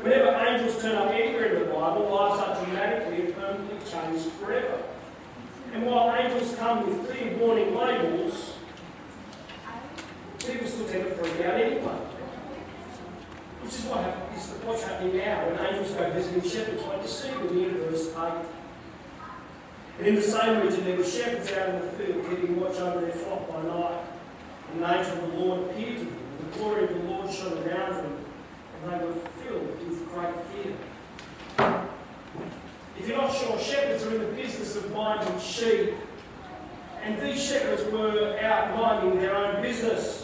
Whenever 0.00 0.36
angels 0.46 0.80
turn 0.80 0.94
up 0.94 1.10
anywhere 1.10 1.46
in 1.46 1.60
the 1.60 1.74
Bible, 1.74 2.08
lives 2.10 2.40
are 2.40 2.64
dramatically 2.64 3.24
and 3.24 3.34
permanently 3.34 3.90
changed 3.90 4.30
forever. 4.32 4.82
And 5.72 5.86
while 5.86 6.14
angels 6.14 6.54
come 6.54 6.86
with 6.86 7.10
clear 7.10 7.36
warning 7.38 7.74
labels, 7.74 8.54
people 10.38 10.68
still 10.68 10.86
tend 10.86 11.04
to 11.04 11.10
freak 11.16 11.44
out 11.44 11.54
anyway. 11.60 12.13
Which 13.64 13.72
is 13.76 13.84
what 13.86 14.00
is 14.36 14.46
what's 14.62 14.82
happening 14.84 15.16
now 15.16 15.48
when 15.48 15.66
angels 15.66 15.92
go 15.92 16.10
visiting 16.10 16.42
shepherds, 16.42 16.82
like 16.82 17.00
you 17.00 17.08
see 17.08 17.32
with 17.38 17.54
the 17.54 17.64
end 17.64 17.76
of 17.76 17.88
verse 17.88 18.12
8. 18.14 18.44
And 19.98 20.06
in 20.06 20.14
the 20.16 20.22
same 20.22 20.60
region, 20.60 20.84
there 20.84 20.98
were 20.98 21.04
shepherds 21.04 21.50
out 21.52 21.68
in 21.70 21.80
the 21.80 21.88
field 21.92 22.28
keeping 22.28 22.60
watch 22.60 22.76
over 22.76 23.00
their 23.00 23.12
flock 23.12 23.48
by 23.48 23.62
night. 23.62 24.00
And 24.70 24.82
the 24.82 24.98
angel 24.98 25.24
of 25.24 25.32
the 25.32 25.38
Lord 25.38 25.70
appeared 25.70 25.96
to 25.96 26.04
them. 26.04 26.16
and 26.40 26.52
The 26.52 26.58
glory 26.58 26.84
of 26.84 26.90
the 26.90 27.10
Lord 27.10 27.32
shone 27.32 27.52
around 27.66 27.94
them, 27.94 28.24
and 28.82 28.92
they 28.92 29.06
were 29.06 29.14
filled 29.40 29.78
with 29.78 30.12
great 30.12 30.34
fear. 30.52 30.74
If 32.98 33.08
you're 33.08 33.16
not 33.16 33.34
sure, 33.34 33.58
shepherds 33.58 34.04
are 34.04 34.14
in 34.14 34.20
the 34.20 34.42
business 34.42 34.76
of 34.76 34.92
minding 34.92 35.40
sheep. 35.40 35.94
And 37.02 37.18
these 37.22 37.42
shepherds 37.42 37.84
were 37.90 38.38
out 38.40 38.76
minding 38.76 39.20
their 39.20 39.34
own 39.34 39.62
business. 39.62 40.23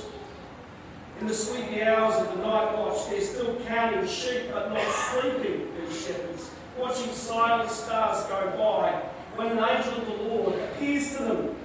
In 1.21 1.27
the 1.27 1.35
sleepy 1.35 1.83
hours 1.83 2.15
of 2.17 2.35
the 2.35 2.43
night 2.43 2.79
watch, 2.79 3.11
they're 3.11 3.21
still 3.21 3.55
counting 3.67 4.09
sheep 4.09 4.45
but 4.55 4.73
not 4.73 4.81
sleeping, 4.91 5.69
these 5.79 6.07
shepherds, 6.07 6.51
watching 6.79 7.13
silent 7.13 7.71
stars 7.71 8.25
go 8.27 8.57
by 8.57 8.91
when 9.37 9.49
an 9.49 9.59
angel 9.59 10.01
of 10.01 10.07
the 10.07 10.25
Lord 10.25 10.55
appears 10.59 11.15
to 11.17 11.25
them. 11.25 11.57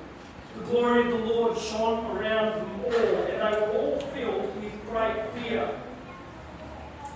The 0.58 0.64
glory 0.66 1.06
of 1.06 1.20
the 1.20 1.26
Lord 1.26 1.58
shone 1.58 2.18
around 2.18 2.60
them 2.60 2.82
all, 2.84 2.92
and 2.92 3.54
they 3.54 3.60
were 3.62 3.72
all 3.78 4.00
filled 4.14 4.62
with 4.62 4.74
great 4.90 5.32
fear. 5.36 5.70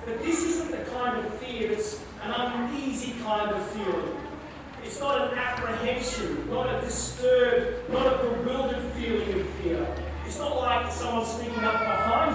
But 0.05 0.19
this 0.23 0.41
isn't 0.41 0.71
the 0.71 0.89
kind 0.91 1.25
of 1.25 1.33
fear 1.39 1.67
that's 1.75 2.01
an 2.23 2.31
uneasy 2.31 3.15
kind 3.21 3.51
of 3.51 3.65
feeling. 3.71 4.15
It's 4.81 5.01
not 5.01 5.33
an 5.33 5.37
apprehension, 5.37 6.49
not 6.49 6.73
a 6.73 6.79
disturbed, 6.79 7.91
not 7.91 8.07
a 8.07 8.17
bewildered 8.17 8.83
feeling 8.93 9.41
of 9.41 9.49
fear. 9.61 9.85
It's 10.25 10.37
not 10.37 10.57
like 10.57 10.91
someone 10.91 11.25
sneaking 11.25 11.63
up 11.63 11.81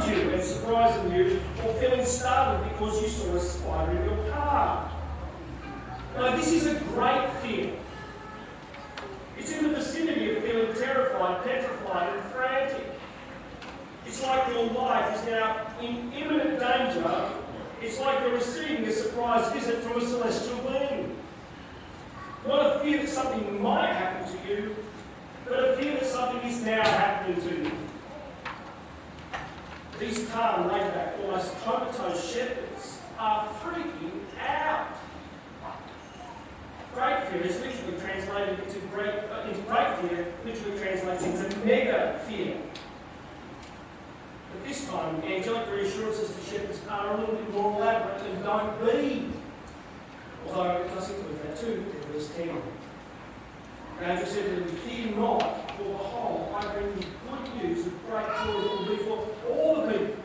you 0.09 0.31
and 0.31 0.43
surprising 0.43 1.13
you, 1.13 1.41
or 1.65 1.75
feeling 1.75 2.05
startled 2.05 2.71
because 2.71 3.03
you 3.03 3.09
saw 3.09 3.35
a 3.35 3.41
spider 3.41 3.93
in 3.93 4.05
your 4.05 4.33
car. 4.33 4.91
Now, 6.17 6.37
this 6.37 6.53
is 6.53 6.67
a 6.67 6.75
great 6.81 7.29
fear. 7.43 7.75
It's 9.37 9.53
in 9.53 9.65
the 9.65 9.75
vicinity 9.77 10.37
of 10.37 10.45
feeling 10.45 10.75
terrified, 10.75 11.45
petrified, 11.45 12.17
and 12.17 12.23
frantic. 12.33 12.87
It's 14.07 14.23
like 14.23 14.49
your 14.53 14.71
life 14.71 15.19
is 15.19 15.27
now 15.27 15.67
in 15.81 16.13
imminent 16.13 16.61
danger. 16.61 17.31
It's 17.83 17.99
like 17.99 18.21
you're 18.21 18.35
receiving 18.35 18.85
a 18.85 18.93
surprise 18.93 19.53
visit 19.53 19.83
from 19.83 20.01
a 20.01 20.07
celestial 20.07 20.59
being. 20.59 21.17
Not 22.47 22.77
a 22.77 22.81
fear 22.81 22.99
that 22.99 23.09
something 23.09 23.63
might 23.63 23.93
happen 23.93 24.31
to 24.33 24.49
you, 24.49 24.77
but 25.47 25.71
a 25.71 25.77
fear 25.77 25.95
that 25.95 26.07
something 26.07 26.49
is 26.49 26.63
now 26.63 26.83
happening 26.83 27.41
to 27.43 27.65
you. 27.65 27.84
These 29.99 30.29
calm, 30.29 30.69
laid 30.69 30.93
back, 30.93 31.15
almost 31.23 31.55
comatose 31.63 32.35
shepherds 32.35 32.99
are 33.17 33.49
freaking 33.63 34.23
out. 34.41 34.89
Great 36.95 37.29
fear 37.29 37.43
is 37.43 37.61
literally 37.61 38.01
translated 38.01 38.59
into 38.61 38.79
great, 38.89 39.15
uh, 39.31 39.49
into 39.49 39.61
great 39.63 39.99
fear, 39.99 40.27
literally 40.45 40.79
translates 40.79 41.25
into 41.25 41.59
mega 41.65 42.21
fear. 42.27 42.57
But 44.53 44.69
this 44.69 44.89
time, 44.89 45.23
angelic 45.23 45.71
reassurances 45.71 46.35
to 46.35 46.51
shepherds 46.51 46.81
are 46.89 47.15
a 47.15 47.21
little 47.21 47.37
bit 47.37 47.53
more 47.53 47.77
elaborate 47.77 48.23
and 48.23 48.45
don't 48.45 48.85
be. 48.85 49.29
Although 50.47 50.83
it 50.83 50.89
does 50.95 51.11
include 51.11 51.43
that 51.43 51.57
too, 51.57 51.73
in 51.73 52.13
verse 52.13 52.31
10. 52.37 52.51
The 53.99 54.11
angel 54.11 54.27
said 54.27 54.45
to 54.45 54.61
them, 54.61 54.69
Fear 54.69 55.17
not, 55.17 55.64
for 55.77 55.85
behold, 55.85 56.55
I 56.55 56.73
bring 56.73 56.87
you 56.97 57.07
good 57.29 57.63
news 57.63 57.87
of 57.87 57.93
great 58.09 58.27
joy 58.27 58.63
that 58.63 58.71
will 58.71 58.87
be 58.87 58.97
for 58.97 59.51
all 59.51 59.87
the 59.87 59.93
people. 59.93 60.17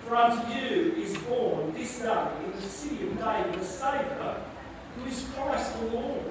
For 0.00 0.16
unto 0.16 0.52
you 0.52 0.94
is 0.96 1.16
born 1.18 1.72
this 1.72 1.98
day 1.98 2.28
in 2.44 2.52
the 2.52 2.62
city 2.62 3.06
of 3.08 3.18
David 3.18 3.54
a 3.56 3.64
Saviour, 3.64 4.36
who 4.96 5.08
is 5.08 5.28
Christ 5.34 5.78
the 5.78 5.86
Lord. 5.86 6.22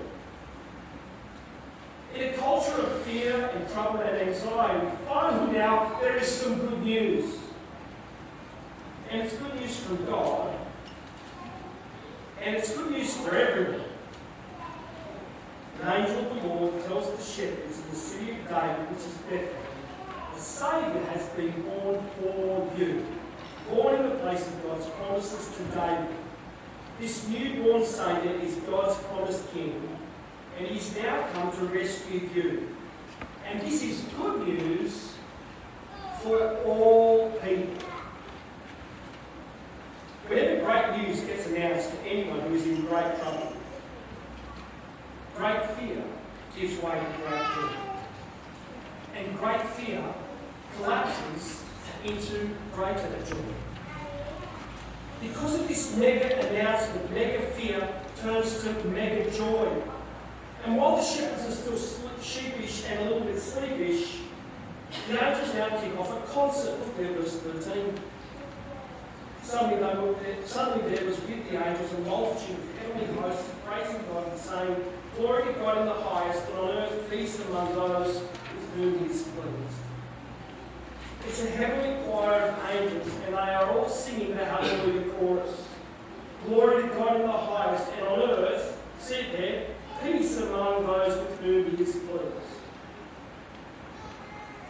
In 2.15 2.33
a 2.33 2.37
culture 2.37 2.81
of 2.81 3.01
fear 3.03 3.51
and 3.53 3.69
trouble 3.69 3.99
and 3.99 4.29
anxiety, 4.29 4.87
finally 5.07 5.53
now 5.53 5.97
there 6.01 6.17
is 6.17 6.27
some 6.27 6.57
good 6.57 6.81
news. 6.83 7.35
And 9.11 9.21
it's 9.21 9.35
good 9.35 9.55
news 9.59 9.77
from 9.77 10.05
God. 10.05 10.53
And 12.41 12.55
it's 12.55 12.75
good 12.75 12.91
news 12.91 13.15
for 13.17 13.35
everyone. 13.35 13.81
An 15.83 16.01
angel 16.01 16.19
of 16.19 16.41
the 16.41 16.47
Lord 16.47 16.66
tells 16.87 17.11
the 17.11 17.21
shepherds 17.21 17.79
in 17.79 17.89
the 17.89 17.95
city 17.95 18.31
of 18.31 18.37
David, 18.47 18.89
which 18.89 18.99
is 18.99 19.13
Bethlehem, 19.29 19.63
the 20.33 20.39
Saviour 20.39 21.03
has 21.07 21.25
been 21.29 21.51
born 21.63 21.99
for 22.15 22.71
you. 22.77 23.05
Born 23.69 23.95
in 23.95 24.03
the 24.03 24.15
place 24.15 24.47
of 24.47 24.63
God's 24.63 24.85
promises 24.85 25.57
to 25.57 25.63
David. 25.75 26.15
This 26.99 27.27
newborn 27.27 27.83
Saviour 27.83 28.35
is 28.35 28.55
God's 28.55 28.95
promised 29.03 29.51
King, 29.53 29.81
and 30.57 30.67
he's 30.67 30.95
now 30.95 31.27
come 31.33 31.51
to 31.51 31.65
rescue 31.65 32.29
you. 32.33 32.75
And 33.45 33.61
this 33.61 33.83
is 33.83 34.01
good 34.17 34.47
news 34.47 35.13
for 36.21 36.55
all 36.65 37.31
people. 37.43 37.73
Whenever 40.27 40.65
great 40.65 41.01
news 41.01 41.21
gets 41.21 41.47
announced 41.47 41.91
to 41.91 41.97
anyone 42.01 42.39
who 42.41 42.55
is 42.55 42.65
in 42.65 42.81
great 42.85 43.17
trouble, 43.19 43.53
great 45.35 45.65
fear 45.71 46.03
way 46.81 46.99
to 46.99 47.05
great 47.21 47.45
joy. 47.55 47.69
And 49.15 49.37
great 49.37 49.61
fear 49.61 50.03
collapses 50.77 51.63
into 52.03 52.49
greater 52.73 53.09
joy. 53.25 53.37
Because 55.21 55.59
of 55.59 55.67
this 55.67 55.95
mega 55.97 56.47
announcement, 56.49 57.11
mega 57.13 57.41
fear 57.51 57.87
turns 58.21 58.61
to 58.63 58.73
mega 58.89 59.29
joy. 59.31 59.69
And 60.65 60.77
while 60.77 60.97
the 60.97 61.03
shepherds 61.03 61.45
are 61.45 61.77
still 61.77 62.01
sheepish 62.21 62.85
and 62.89 62.99
a 62.99 63.03
little 63.03 63.21
bit 63.21 63.39
sleepish, 63.39 64.19
the 65.09 65.25
angels 65.25 65.53
now 65.53 65.69
kick 65.79 65.97
off 65.97 66.11
a 66.11 66.31
concert 66.31 66.77
their 66.97 67.13
verse 67.13 67.35
13. 67.39 67.93
Suddenly, 69.43 69.77
they 69.77 69.99
were 69.99 70.15
suddenly 70.45 70.95
there 70.95 71.05
was 71.05 71.19
with 71.21 71.49
the 71.49 71.65
angels 71.65 71.93
a 71.93 71.99
multitude 71.99 72.57
of 72.57 72.77
heavenly 72.79 73.21
hosts 73.21 73.49
praising 73.65 74.01
God 74.11 74.29
and 74.29 74.39
saying, 74.39 74.75
Glory 75.17 75.51
to 75.51 75.53
God 75.59 75.79
in 75.79 75.85
the 75.87 75.93
highest, 75.93 76.47
and 76.49 76.59
on 76.59 76.69
earth 76.69 77.09
peace 77.09 77.39
among 77.47 77.73
those 77.73 78.21
with 78.21 78.75
whom 78.75 78.99
he 78.99 79.05
is 79.11 79.23
pleased. 79.23 79.79
It's 81.27 81.41
a 81.43 81.49
heavenly 81.49 82.05
choir 82.05 82.41
of 82.41 82.55
angels, 82.69 83.11
and 83.25 83.33
they 83.33 83.37
are 83.39 83.71
all 83.71 83.89
singing 83.89 84.35
the 84.35 84.45
Hallelujah 84.45 85.09
chorus. 85.13 85.63
Glory 86.45 86.83
to 86.83 86.89
God 86.89 87.15
in 87.15 87.23
the 87.23 87.31
highest, 87.31 87.91
and 87.93 88.07
on 88.07 88.19
earth, 88.29 88.79
sit 88.99 89.31
there, 89.31 89.65
peace 90.03 90.37
among 90.37 90.85
those 90.85 91.17
with 91.17 91.39
whom 91.39 91.75
he 91.75 91.83
is 91.83 91.95
pleased. 91.95 92.53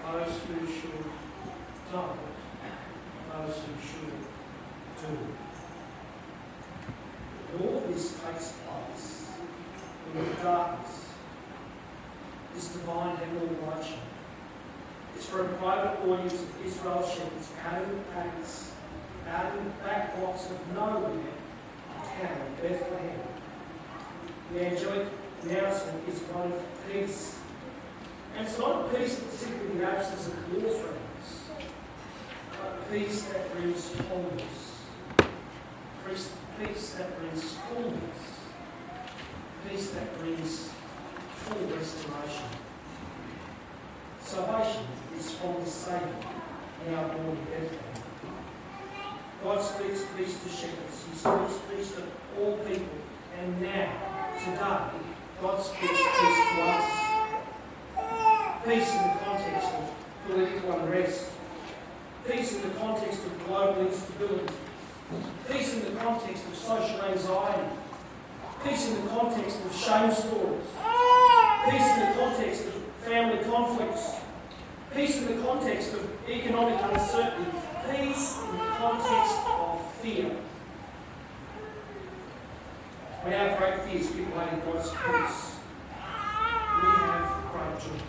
Those 0.06 0.34
who 0.48 0.66
should 0.66 1.04
don't, 1.92 2.20
those 3.34 3.56
who 3.58 3.74
should 3.86 4.16
do. 5.01 5.13
All 7.62 7.84
this 7.89 8.06
takes 8.13 8.24
place 8.24 8.67
darkness, 10.41 11.06
this 12.53 12.70
divine 12.70 13.15
heavenly 13.17 13.48
revelation. 13.56 14.00
It's 15.15 15.25
for 15.25 15.41
a 15.46 15.48
private 15.56 16.00
audience 16.08 16.34
of 16.34 16.65
Israel 16.65 17.08
shepherds 17.08 17.50
out 17.67 17.84
in 17.84 17.89
the 17.89 18.03
palace, 18.13 18.72
out 19.29 19.58
in 19.58 19.63
the 19.63 19.72
back 19.84 20.13
of 20.17 20.74
nowhere, 20.74 21.12
a 21.12 22.00
town, 22.00 22.38
Bethlehem. 22.62 23.20
The 24.53 24.65
angelic 24.65 25.08
announcement 25.44 26.08
is 26.08 26.20
one 26.20 26.51
of 26.51 26.63
peace. 26.91 27.39
And 28.38 28.48
it's 28.48 28.58
not 28.60 28.86
a 28.86 28.98
peace 28.98 29.15
that 29.15 29.32
simply 29.32 29.79
the 29.79 29.86
absence 29.86 30.27
of 30.27 30.53
war 30.53 30.72
threatens, 30.72 31.29
but 32.51 32.91
peace 32.91 33.24
that 33.24 33.53
brings 33.53 33.96
wholeness. 34.08 34.67
Peace 36.60 36.91
that 36.91 37.20
brings 37.20 37.53
fullness. 37.53 38.37
Peace 39.70 39.90
that 39.90 40.20
brings 40.20 40.70
full 41.36 41.68
restoration. 41.76 42.46
Salvation 44.22 44.86
is 45.18 45.32
from 45.32 45.56
the 45.62 45.70
Saviour, 45.70 46.10
now 46.90 47.08
born 47.10 47.38
in 47.38 47.46
Bethlehem. 47.46 47.98
God 49.44 49.62
speaks 49.62 50.06
peace 50.16 50.42
to 50.44 50.50
shepherds. 50.50 51.06
He 51.12 51.18
speaks 51.18 51.60
peace 51.70 51.92
to 51.96 52.04
all 52.40 52.58
people. 52.58 52.98
And 53.40 53.62
now, 53.62 53.92
today, 54.40 55.00
God 55.42 55.62
speaks 55.62 55.82
peace 55.82 56.40
to 56.56 56.62
us. 56.64 56.88
Peace 58.64 58.92
in 58.92 59.04
the 59.04 59.14
context 59.26 59.68
of 59.74 59.84
political 60.28 60.72
unrest. 60.80 61.30
Peace 62.26 62.56
in 62.56 62.62
the 62.62 62.76
context 62.76 63.20
of 63.26 63.46
global 63.46 63.86
instability. 63.86 64.54
Peace 65.50 65.74
in 65.74 65.94
the 65.94 66.00
context 66.00 66.46
of 66.48 66.56
social 66.56 67.02
anxiety. 67.02 67.87
Peace 68.64 68.90
in 68.90 69.04
the 69.04 69.10
context 69.10 69.58
of 69.64 69.76
shame 69.76 70.12
stories. 70.12 70.66
Peace 71.70 71.88
in 71.94 72.00
the 72.00 72.14
context 72.18 72.66
of 72.68 72.74
family 73.04 73.44
conflicts. 73.44 74.16
Peace 74.94 75.18
in 75.18 75.26
the 75.28 75.44
context 75.44 75.94
of 75.94 76.10
economic 76.28 76.80
uncertainty. 76.82 77.52
Peace 77.90 78.38
in 78.42 78.58
the 78.58 78.66
context 78.78 79.38
of 79.48 79.94
fear. 80.02 80.32
When 83.22 83.34
our 83.34 83.58
great 83.58 83.82
fears 83.82 84.08
give 84.10 84.34
way 84.36 84.48
God's 84.66 84.90
peace, 84.90 85.56
we 86.82 86.88
have 86.88 87.52
great 87.52 87.80
joy. 87.80 88.04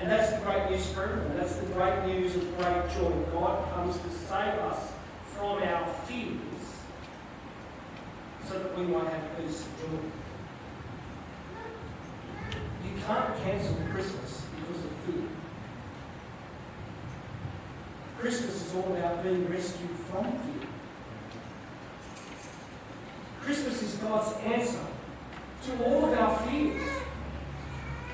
And 0.00 0.10
that's 0.10 0.32
the 0.32 0.38
great 0.44 0.70
news 0.70 0.86
for 0.88 1.04
everyone. 1.04 1.36
That's 1.36 1.56
the 1.56 1.66
great 1.66 2.06
news 2.06 2.34
of 2.36 2.56
great 2.58 2.90
joy. 2.90 3.12
God 3.32 3.72
comes 3.72 3.96
to 3.98 4.10
save 4.10 4.58
us 4.58 4.92
from 5.36 5.62
our 5.62 5.86
fears 6.06 6.81
so 8.52 8.58
that 8.58 8.78
we 8.78 8.84
might 8.84 9.08
have 9.08 9.36
peace 9.38 9.64
and 9.64 9.78
joy. 9.78 9.98
You 12.84 13.02
can't 13.06 13.36
cancel 13.42 13.76
Christmas 13.90 14.42
because 14.60 14.84
of 14.84 14.90
fear. 15.06 15.28
Christmas 18.18 18.66
is 18.66 18.74
all 18.74 18.94
about 18.94 19.22
being 19.22 19.48
rescued 19.48 19.90
from 19.90 20.24
fear. 20.24 20.68
Christmas 23.40 23.82
is 23.82 23.94
God's 23.94 24.36
answer 24.44 24.86
to 25.64 25.84
all 25.84 26.12
of 26.12 26.18
our 26.18 26.38
fears. 26.40 26.82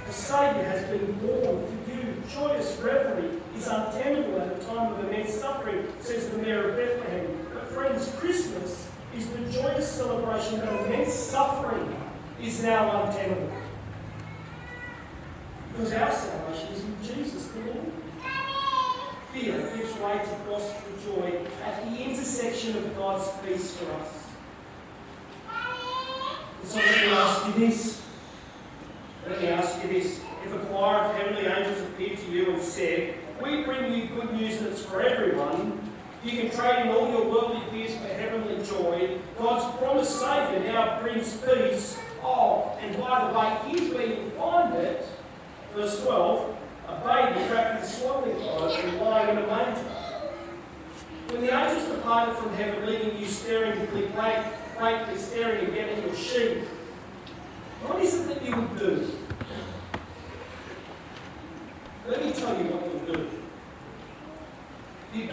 The 0.06 0.12
Saviour 0.12 0.64
has 0.64 0.88
been 0.88 1.12
born 1.18 1.66
for 1.66 1.90
you. 1.90 2.14
Joyous 2.32 2.78
revelry 2.78 3.30
is 3.56 3.66
untenable 3.66 4.40
at 4.40 4.56
a 4.56 4.64
time 4.64 4.92
of 4.92 5.04
immense 5.04 5.34
suffering, 5.34 5.84
says 6.00 6.30
the 6.30 6.38
Mayor 6.38 6.70
of 6.70 6.76
Bethlehem. 6.76 7.46
But 7.52 7.68
friends, 7.68 8.14
Christmas 8.18 8.87
is 9.18 9.26
the 9.30 9.50
joyous 9.50 9.90
celebration 9.90 10.60
that 10.60 10.86
immense 10.86 11.12
suffering 11.12 11.96
is 12.40 12.62
now 12.62 13.02
untenable. 13.02 13.50
Because 15.72 15.92
our 15.92 16.12
salvation 16.12 16.68
is 16.68 16.84
in 16.84 16.96
Jesus 17.02 17.48
the 17.48 17.60
Lord. 17.60 17.92
Fear 19.32 19.76
gives 19.76 19.94
way 19.98 20.18
to 20.18 20.48
gospel 20.48 20.92
joy 21.04 21.40
at 21.64 21.84
the 21.84 22.02
intersection 22.02 22.76
of 22.76 22.96
God's 22.96 23.28
peace 23.44 23.76
for 23.76 23.90
us. 23.92 24.26
And 26.60 26.70
so 26.70 26.76
let 26.78 27.00
me 27.00 27.12
ask 27.12 27.46
you 27.46 27.66
this. 27.66 28.02
Let 29.28 29.40
me 29.40 29.48
ask 29.48 29.82
you 29.82 29.88
this. 29.88 30.20
If 30.44 30.54
a 30.54 30.58
choir 30.66 30.98
of 30.98 31.16
heavenly 31.16 31.46
angels 31.46 31.80
appeared 31.88 32.18
to 32.18 32.30
you 32.30 32.52
and 32.52 32.62
said, 32.62 33.14
We 33.42 33.64
bring 33.64 33.92
you 33.92 34.06
good 34.08 34.32
news 34.32 34.60
that's 34.60 34.82
for 34.82 35.02
everyone, 35.02 35.77
you 36.24 36.32
can 36.32 36.50
trade 36.50 36.86
in 36.86 36.88
all 36.88 37.08
your 37.10 37.30
worldly 37.30 37.62
fears 37.70 37.94
for 37.96 38.08
heavenly 38.08 38.64
joy. 38.64 39.18
God's 39.38 39.78
promised 39.78 40.18
Saviour 40.18 40.64
now 40.64 41.00
brings 41.00 41.36
peace. 41.36 41.98
Oh, 42.22 42.76
and 42.80 42.98
by 42.98 43.26
the 43.28 43.38
way, 43.38 43.78
here's 43.78 43.94
where 43.94 44.06
you 44.06 44.30
find 44.30 44.74
it. 44.74 45.06
Verse 45.74 46.02
12 46.02 46.56
a 46.88 46.94
baby 47.00 47.52
wrapped 47.52 47.84
in 47.84 47.88
swaddling 47.88 48.36
clothes 48.36 48.76
and 48.82 48.98
lying 48.98 49.36
in 49.36 49.44
a 49.44 49.46
manger. 49.46 49.80
When 51.28 51.42
the 51.42 51.54
angels 51.54 51.94
departed 51.94 52.36
from 52.36 52.54
heaven, 52.54 52.86
leaving 52.86 53.18
you 53.18 53.26
staring, 53.26 53.86
blankly 53.86 55.18
staring 55.18 55.68
again 55.68 55.90
at 55.90 56.02
your 56.06 56.16
sheep, 56.16 56.64
what 57.82 58.00
is 58.02 58.14
it 58.14 58.28
that 58.28 58.42
you 58.42 58.56
would 58.56 58.78
do? 58.78 59.10
Let 62.08 62.24
me 62.24 62.32
tell 62.32 62.56
you 62.56 62.64
what 62.70 62.87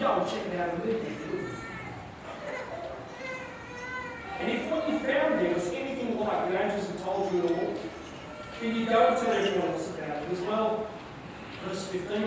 go 0.00 0.20
and 0.20 0.30
check 0.30 0.46
it 0.46 0.60
out 0.60 0.74
immediately. 0.74 1.16
And 4.38 4.50
if 4.50 4.70
what 4.70 4.88
you 4.90 4.98
found 4.98 5.40
there 5.40 5.54
was 5.54 5.68
anything 5.68 6.18
like 6.20 6.50
the 6.50 6.62
angels 6.62 6.86
have 6.88 7.04
told 7.04 7.32
you 7.32 7.44
at 7.44 7.52
all, 7.52 7.74
then 8.60 8.76
you 8.76 8.86
go 8.86 9.08
and 9.08 9.16
tell 9.16 9.32
everyone 9.32 9.68
else 9.70 9.90
about 9.90 10.22
it 10.22 10.30
as 10.30 10.40
well. 10.42 10.86
Verse 11.64 11.86
15. 11.88 12.22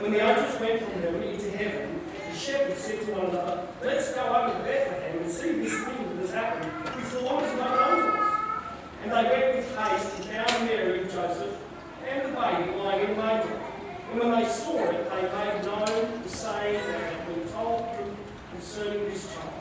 When 0.00 0.12
the 0.12 0.20
angels 0.20 0.60
went 0.60 0.82
from 0.82 1.02
heaven 1.02 1.22
into 1.22 1.50
heaven, 1.50 2.00
the 2.30 2.38
shepherds 2.38 2.80
said 2.80 3.00
to 3.06 3.12
one 3.12 3.26
another, 3.26 3.66
Let's 3.82 4.14
go 4.14 4.22
over 4.22 4.58
to 4.58 4.64
Bethlehem 4.64 5.18
and 5.18 5.30
see 5.30 5.52
this 5.52 5.72
thing 5.72 6.16
that 6.16 6.20
has 6.22 6.30
happened, 6.30 6.70
which 6.94 7.10
the 7.10 7.20
Lord 7.20 7.44
has 7.44 7.52
made 7.54 7.64
known 7.64 8.12
to 8.12 8.20
us. 8.20 8.42
And 9.02 9.10
they 9.10 9.22
went 9.24 9.56
with 9.56 9.76
haste 9.76 10.16
and 10.16 10.24
found 10.24 10.66
Mary 10.66 11.00
and 11.00 11.10
Joseph 11.10 11.56
and 12.06 12.22
the 12.22 12.28
baby 12.28 12.78
lying 12.78 13.04
in 13.04 13.10
a 13.10 13.16
manger. 13.16 13.60
And 14.10 14.20
when 14.20 14.30
they 14.40 14.48
saw 14.48 14.78
it, 14.84 15.10
they 15.10 15.22
made 15.22 15.64
known 15.64 16.22
the 16.22 16.28
saying 16.28 16.86
that 16.86 17.12
had 17.12 17.26
been 17.26 17.48
told 17.48 17.80
them 17.80 18.16
concerning 18.52 19.04
this 19.04 19.34
child. 19.34 19.58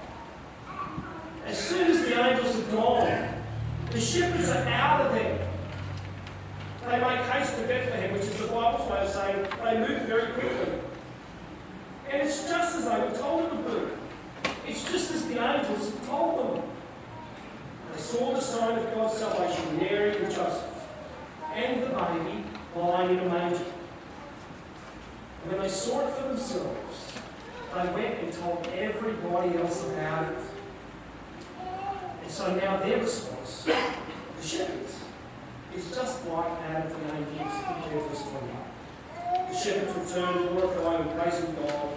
As 1.45 1.57
soon 1.57 1.91
as 1.91 2.01
the 2.01 2.25
angels 2.25 2.55
had 2.55 2.71
gone, 2.71 3.33
the 4.07 4.19
shepherds 4.19 4.49
are 4.49 4.67
out 4.67 5.05
of 5.05 5.13
there. 5.13 5.47
They 6.85 6.99
make 6.99 7.19
haste 7.25 7.55
to 7.55 7.67
Bethlehem, 7.67 8.13
which 8.13 8.21
is 8.21 8.37
the 8.37 8.47
Bible's 8.47 8.89
way 8.89 8.99
of 8.99 9.09
saying 9.09 9.47
they 9.63 9.79
moved 9.79 10.05
very 10.05 10.31
quickly. 10.33 10.73
And 12.09 12.21
it's 12.21 12.47
just 12.47 12.77
as 12.77 12.85
they 12.85 12.99
were 12.99 13.17
told 13.17 13.51
to 13.51 13.69
do. 13.69 13.97
It's 14.65 14.89
just 14.89 15.11
as 15.11 15.27
the 15.27 15.43
angels 15.43 15.91
told 16.05 16.39
them. 16.39 16.63
They 17.93 17.99
saw 17.99 18.33
the 18.33 18.39
sign 18.39 18.77
of 18.77 18.93
God's 18.93 19.17
salvation, 19.17 19.77
Mary 19.77 20.17
and 20.17 20.33
Joseph, 20.33 20.87
and 21.53 21.83
the 21.83 21.87
baby 21.87 22.43
lying 22.75 23.17
in 23.17 23.19
a 23.19 23.29
manger. 23.29 23.65
And 25.43 25.51
when 25.51 25.61
they 25.61 25.69
saw 25.69 26.07
it 26.07 26.13
for 26.13 26.29
themselves, 26.29 27.13
they 27.73 27.89
went 27.93 28.19
and 28.19 28.31
told 28.31 28.67
everybody 28.67 29.57
else 29.57 29.83
about 29.83 30.31
it. 30.31 30.39
And 32.27 32.35
so 32.35 32.53
now 32.55 32.75
their 32.83 32.99
response, 32.99 33.63
the 33.63 34.45
shepherds, 34.45 34.99
is 35.73 35.95
just 35.95 36.27
like 36.27 36.59
that 36.59 36.87
of 36.87 36.91
the 36.91 37.15
angels 37.15 37.37
in 37.39 37.89
Genesis 37.89 38.21
20. 38.27 39.47
The 39.49 39.57
shepherds 39.57 40.13
returned, 40.13 40.49
glorifying 40.49 41.07
and 41.07 41.17
praising 41.17 41.55
God, 41.55 41.89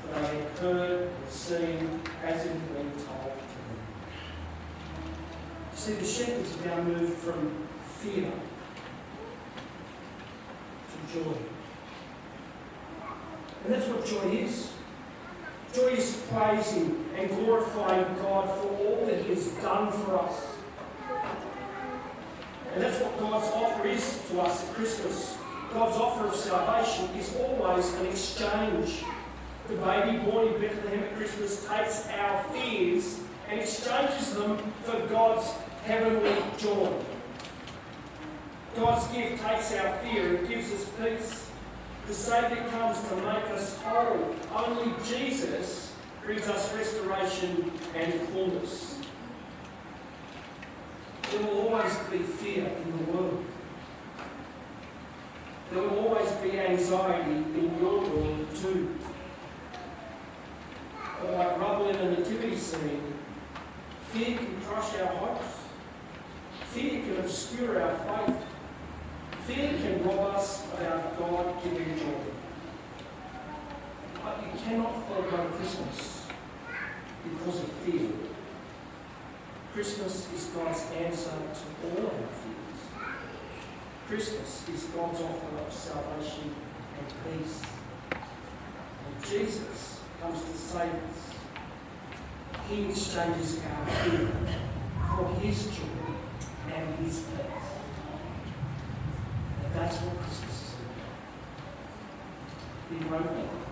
for 0.00 0.08
they 0.14 0.38
had 0.38 0.58
heard 0.60 1.02
and 1.02 1.30
seen 1.30 2.00
as 2.24 2.46
it 2.46 2.52
had 2.52 2.74
been 2.74 2.90
told 2.92 3.34
to 3.36 3.56
them. 3.66 3.78
See, 5.74 5.92
the 5.92 6.06
shepherds 6.06 6.52
have 6.52 6.64
now 6.64 6.82
moved 6.82 7.18
from 7.18 7.68
fear 7.98 8.32
to 10.88 10.96
joy. 11.12 11.36
And 13.62 13.74
that's 13.74 13.88
what 13.88 14.06
joy 14.06 14.38
is. 14.38 14.70
Joy 15.74 15.88
is 15.88 16.22
praising 16.32 17.05
and 17.16 17.30
glorifying 17.30 18.14
God 18.16 18.48
for 18.60 18.68
all 18.68 19.06
that 19.06 19.22
He 19.22 19.30
has 19.30 19.46
done 19.62 19.90
for 19.92 20.18
us. 20.20 20.46
And 22.74 22.84
that's 22.84 23.00
what 23.00 23.18
God's 23.18 23.48
offer 23.54 23.88
is 23.88 24.22
to 24.30 24.40
us 24.40 24.68
at 24.68 24.74
Christmas. 24.74 25.38
God's 25.72 25.96
offer 25.96 26.26
of 26.26 26.34
salvation 26.34 27.06
is 27.16 27.34
always 27.36 27.92
an 27.94 28.06
exchange. 28.06 29.02
The 29.68 29.76
baby 29.76 30.18
born 30.18 30.48
in 30.48 30.60
Bethlehem 30.60 31.04
at 31.04 31.16
Christmas 31.16 31.66
takes 31.66 32.06
our 32.08 32.44
fears 32.44 33.20
and 33.48 33.60
exchanges 33.60 34.34
them 34.34 34.58
for 34.82 35.00
God's 35.06 35.50
heavenly 35.84 36.36
joy. 36.58 36.92
God's 38.76 39.06
gift 39.08 39.42
takes 39.42 39.72
our 39.74 39.96
fear 39.98 40.36
and 40.36 40.48
gives 40.48 40.70
us 40.72 40.88
peace. 41.00 41.50
The 42.06 42.14
Saviour 42.14 42.62
comes 42.68 43.00
to 43.08 43.16
make 43.16 43.50
us 43.50 43.80
whole. 43.82 44.34
Only 44.54 44.92
Jesus 45.04 45.92
brings 46.26 46.48
us 46.48 46.74
restoration 46.74 47.70
and 47.94 48.12
fullness. 48.30 48.98
There 51.30 51.40
will 51.40 51.68
always 51.68 51.94
be 52.10 52.18
fear 52.18 52.66
in 52.66 52.98
the 52.98 53.12
world. 53.12 53.44
There 55.70 55.82
will 55.82 55.98
always 56.00 56.30
be 56.32 56.58
anxiety 56.58 57.30
in 57.30 57.78
your 57.80 58.00
world 58.00 58.46
too. 58.56 58.96
But 61.22 61.32
like 61.32 61.60
rubble 61.60 61.90
in 61.90 61.96
a 61.96 62.10
nativity 62.18 62.56
scene, 62.56 63.14
fear 64.08 64.36
can 64.36 64.60
crush 64.62 64.98
our 64.98 65.06
hopes. 65.06 65.46
Fear 66.72 67.02
can 67.02 67.16
obscure 67.18 67.80
our 67.80 68.26
faith. 68.26 68.46
Fear 69.46 69.78
can 69.78 70.04
rob 70.04 70.34
us 70.34 70.64
of 70.72 70.82
our 70.82 71.12
God-given 71.20 71.96
joy. 71.96 72.32
But 74.24 74.42
you 74.42 74.60
cannot 74.60 75.06
forego 75.06 75.50
Christmas 75.56 76.15
because 77.30 77.62
of 77.62 77.70
fear. 77.84 78.10
Christmas 79.72 80.32
is 80.32 80.44
God's 80.46 80.82
answer 80.92 81.30
to 81.30 82.00
all 82.00 82.06
our 82.06 82.28
fears. 82.40 82.80
Christmas 84.08 84.68
is 84.68 84.84
God's 84.84 85.20
offer 85.20 85.66
of 85.66 85.72
salvation 85.72 86.54
and 86.98 87.08
peace. 87.24 87.62
And 88.12 89.24
Jesus 89.24 90.00
comes 90.20 90.40
to 90.40 90.56
save 90.56 90.94
us. 90.94 91.34
He 92.68 92.88
exchanges 92.88 93.60
our 93.60 93.86
fear 93.86 94.28
for 95.16 95.28
his 95.40 95.66
joy 95.66 96.06
and 96.74 96.98
his 97.04 97.20
peace. 97.20 97.70
And 99.64 99.74
that's 99.74 99.96
what 99.96 100.16
Christmas 100.18 100.62
is 100.62 100.74
about. 100.74 101.00
Be 102.90 103.08
grateful. 103.08 103.66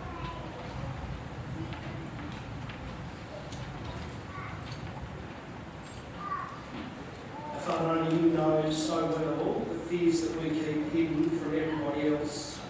Father, 7.64 7.88
only 7.98 8.16
you 8.16 8.28
know 8.36 8.70
so 8.70 9.06
well 9.06 9.66
the 9.72 9.78
fears 9.78 10.20
that 10.20 10.38
we 10.42 10.50
keep 10.50 10.92
hidden 10.92 11.30
from 11.30 11.58
everybody 11.58 12.08
else 12.08 12.60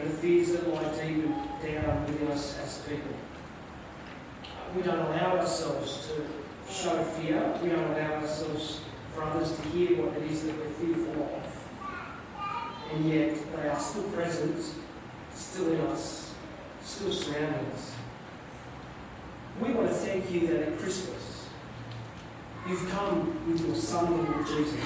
and 0.00 0.10
the 0.10 0.14
fears 0.14 0.50
that 0.52 0.68
lie 0.68 0.82
deep 0.82 1.24
down 1.62 2.04
within 2.04 2.28
us 2.28 2.58
as 2.58 2.78
people. 2.78 3.14
We 4.78 4.84
don't 4.84 5.00
allow 5.00 5.38
ourselves 5.38 6.06
to 6.06 6.72
show 6.72 7.02
fear. 7.02 7.52
We 7.60 7.70
don't 7.70 7.82
allow 7.82 8.20
ourselves 8.20 8.80
for 9.12 9.24
others 9.24 9.50
to 9.56 9.62
hear 9.70 10.00
what 10.00 10.16
it 10.22 10.30
is 10.30 10.44
that 10.44 10.56
we're 10.56 10.68
fearful 10.68 11.20
of. 11.24 12.92
And 12.92 13.10
yet 13.12 13.36
they 13.56 13.68
are 13.68 13.80
still 13.80 14.04
present, 14.04 14.64
still 15.34 15.72
in 15.72 15.80
us, 15.80 16.32
still 16.84 17.10
surrounding 17.10 17.66
us. 17.72 17.92
We 19.60 19.72
want 19.72 19.88
to 19.88 19.94
thank 19.94 20.30
you 20.30 20.46
that 20.46 20.68
at 20.68 20.78
Christmas 20.78 21.48
you've 22.68 22.88
come 22.90 23.50
with 23.50 23.66
your 23.66 23.74
Son, 23.74 24.16
the 24.16 24.30
Lord 24.30 24.46
Jesus, 24.46 24.80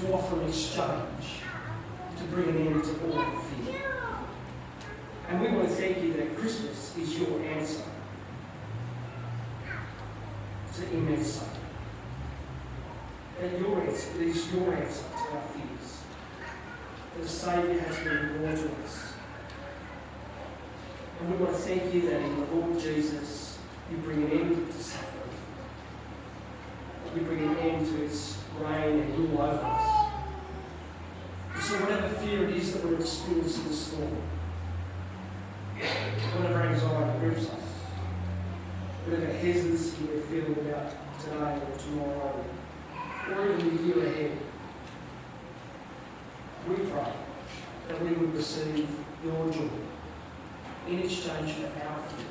to 0.00 0.12
offer 0.12 0.40
an 0.40 0.48
exchange, 0.48 1.42
to 2.16 2.24
bring 2.24 2.48
an 2.48 2.66
end 2.66 2.82
to 2.82 3.12
all 3.12 3.40
fear. 3.40 3.82
And 5.28 5.40
we 5.40 5.46
want 5.46 5.68
to 5.68 5.74
thank 5.76 6.02
you 6.02 6.12
that 6.14 6.36
Christmas 6.36 6.96
is 6.96 7.16
your 7.16 7.40
answer 7.42 7.84
to 10.74 10.90
immense 10.92 11.26
suffering. 11.26 11.66
That 13.40 13.58
your 13.58 13.80
answer 13.80 14.22
is 14.22 14.52
your 14.52 14.74
answer 14.74 15.02
to 15.02 15.36
our 15.36 15.42
fears. 15.52 16.02
The 17.20 17.28
Saviour 17.28 17.80
has 17.80 17.96
been 17.98 18.38
born 18.38 18.56
to 18.56 18.82
us. 18.82 19.12
And 21.20 21.30
we 21.30 21.44
want 21.44 21.56
to 21.56 21.62
thank 21.62 21.94
you 21.94 22.02
that 22.02 22.22
in 22.22 22.40
the 22.40 22.46
Lord 22.54 22.78
Jesus 22.80 23.58
you 23.90 23.96
bring 23.98 24.22
an 24.24 24.30
end 24.30 24.72
to 24.72 24.82
suffering. 24.82 25.20
You 27.14 27.22
bring 27.22 27.42
an 27.42 27.56
end 27.56 27.86
to 27.86 28.04
its 28.04 28.38
reign 28.60 29.00
and 29.00 29.18
rule 29.18 29.42
over 29.42 29.64
us. 29.64 30.12
And 31.54 31.62
so 31.62 31.74
whatever 31.78 32.08
fear 32.08 32.48
it 32.48 32.56
is 32.56 32.72
that 32.72 32.84
we're 32.84 33.00
experiencing 33.00 33.64
this 33.64 33.92
morning, 33.96 34.22
whatever 36.36 36.62
anxiety 36.62 37.18
grips 37.18 37.46
us, 37.50 37.69
whatever 39.10 39.32
hesitancy 39.32 40.04
we're 40.04 40.20
feeling 40.20 40.52
about 40.52 40.92
today 41.18 41.58
or 41.58 41.76
tomorrow, 41.76 42.44
or 43.28 43.44
even 43.48 43.76
the 43.76 43.82
year 43.82 44.06
ahead, 44.06 44.38
we 46.68 46.76
pray 46.76 47.12
that 47.88 48.02
we 48.04 48.12
would 48.12 48.36
receive 48.36 48.88
your 49.24 49.50
joy 49.50 49.68
in 50.86 51.00
exchange 51.00 51.54
for 51.54 51.66
our 51.66 51.98
fear, 52.06 52.26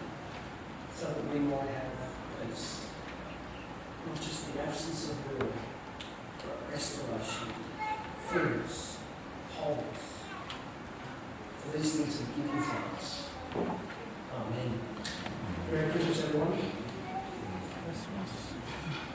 so 0.95 1.07
that 1.07 1.33
we 1.33 1.39
might 1.39 1.67
have 1.67 2.47
peace. 2.47 2.85
Not 4.07 4.15
just 4.15 4.53
the 4.53 4.61
absence 4.61 5.09
of 5.09 5.31
war, 5.31 5.51
but 6.37 6.71
restoration, 6.71 7.47
fullness, 8.25 8.97
wholeness. 9.53 10.03
For 11.57 11.77
these 11.77 11.91
things 11.91 12.21
we 12.37 12.43
give 12.43 12.55
you. 12.55 13.88
Amen. 14.35 14.79
Merry 15.71 15.91
Christmas, 15.91 16.23
everyone. 16.23 16.88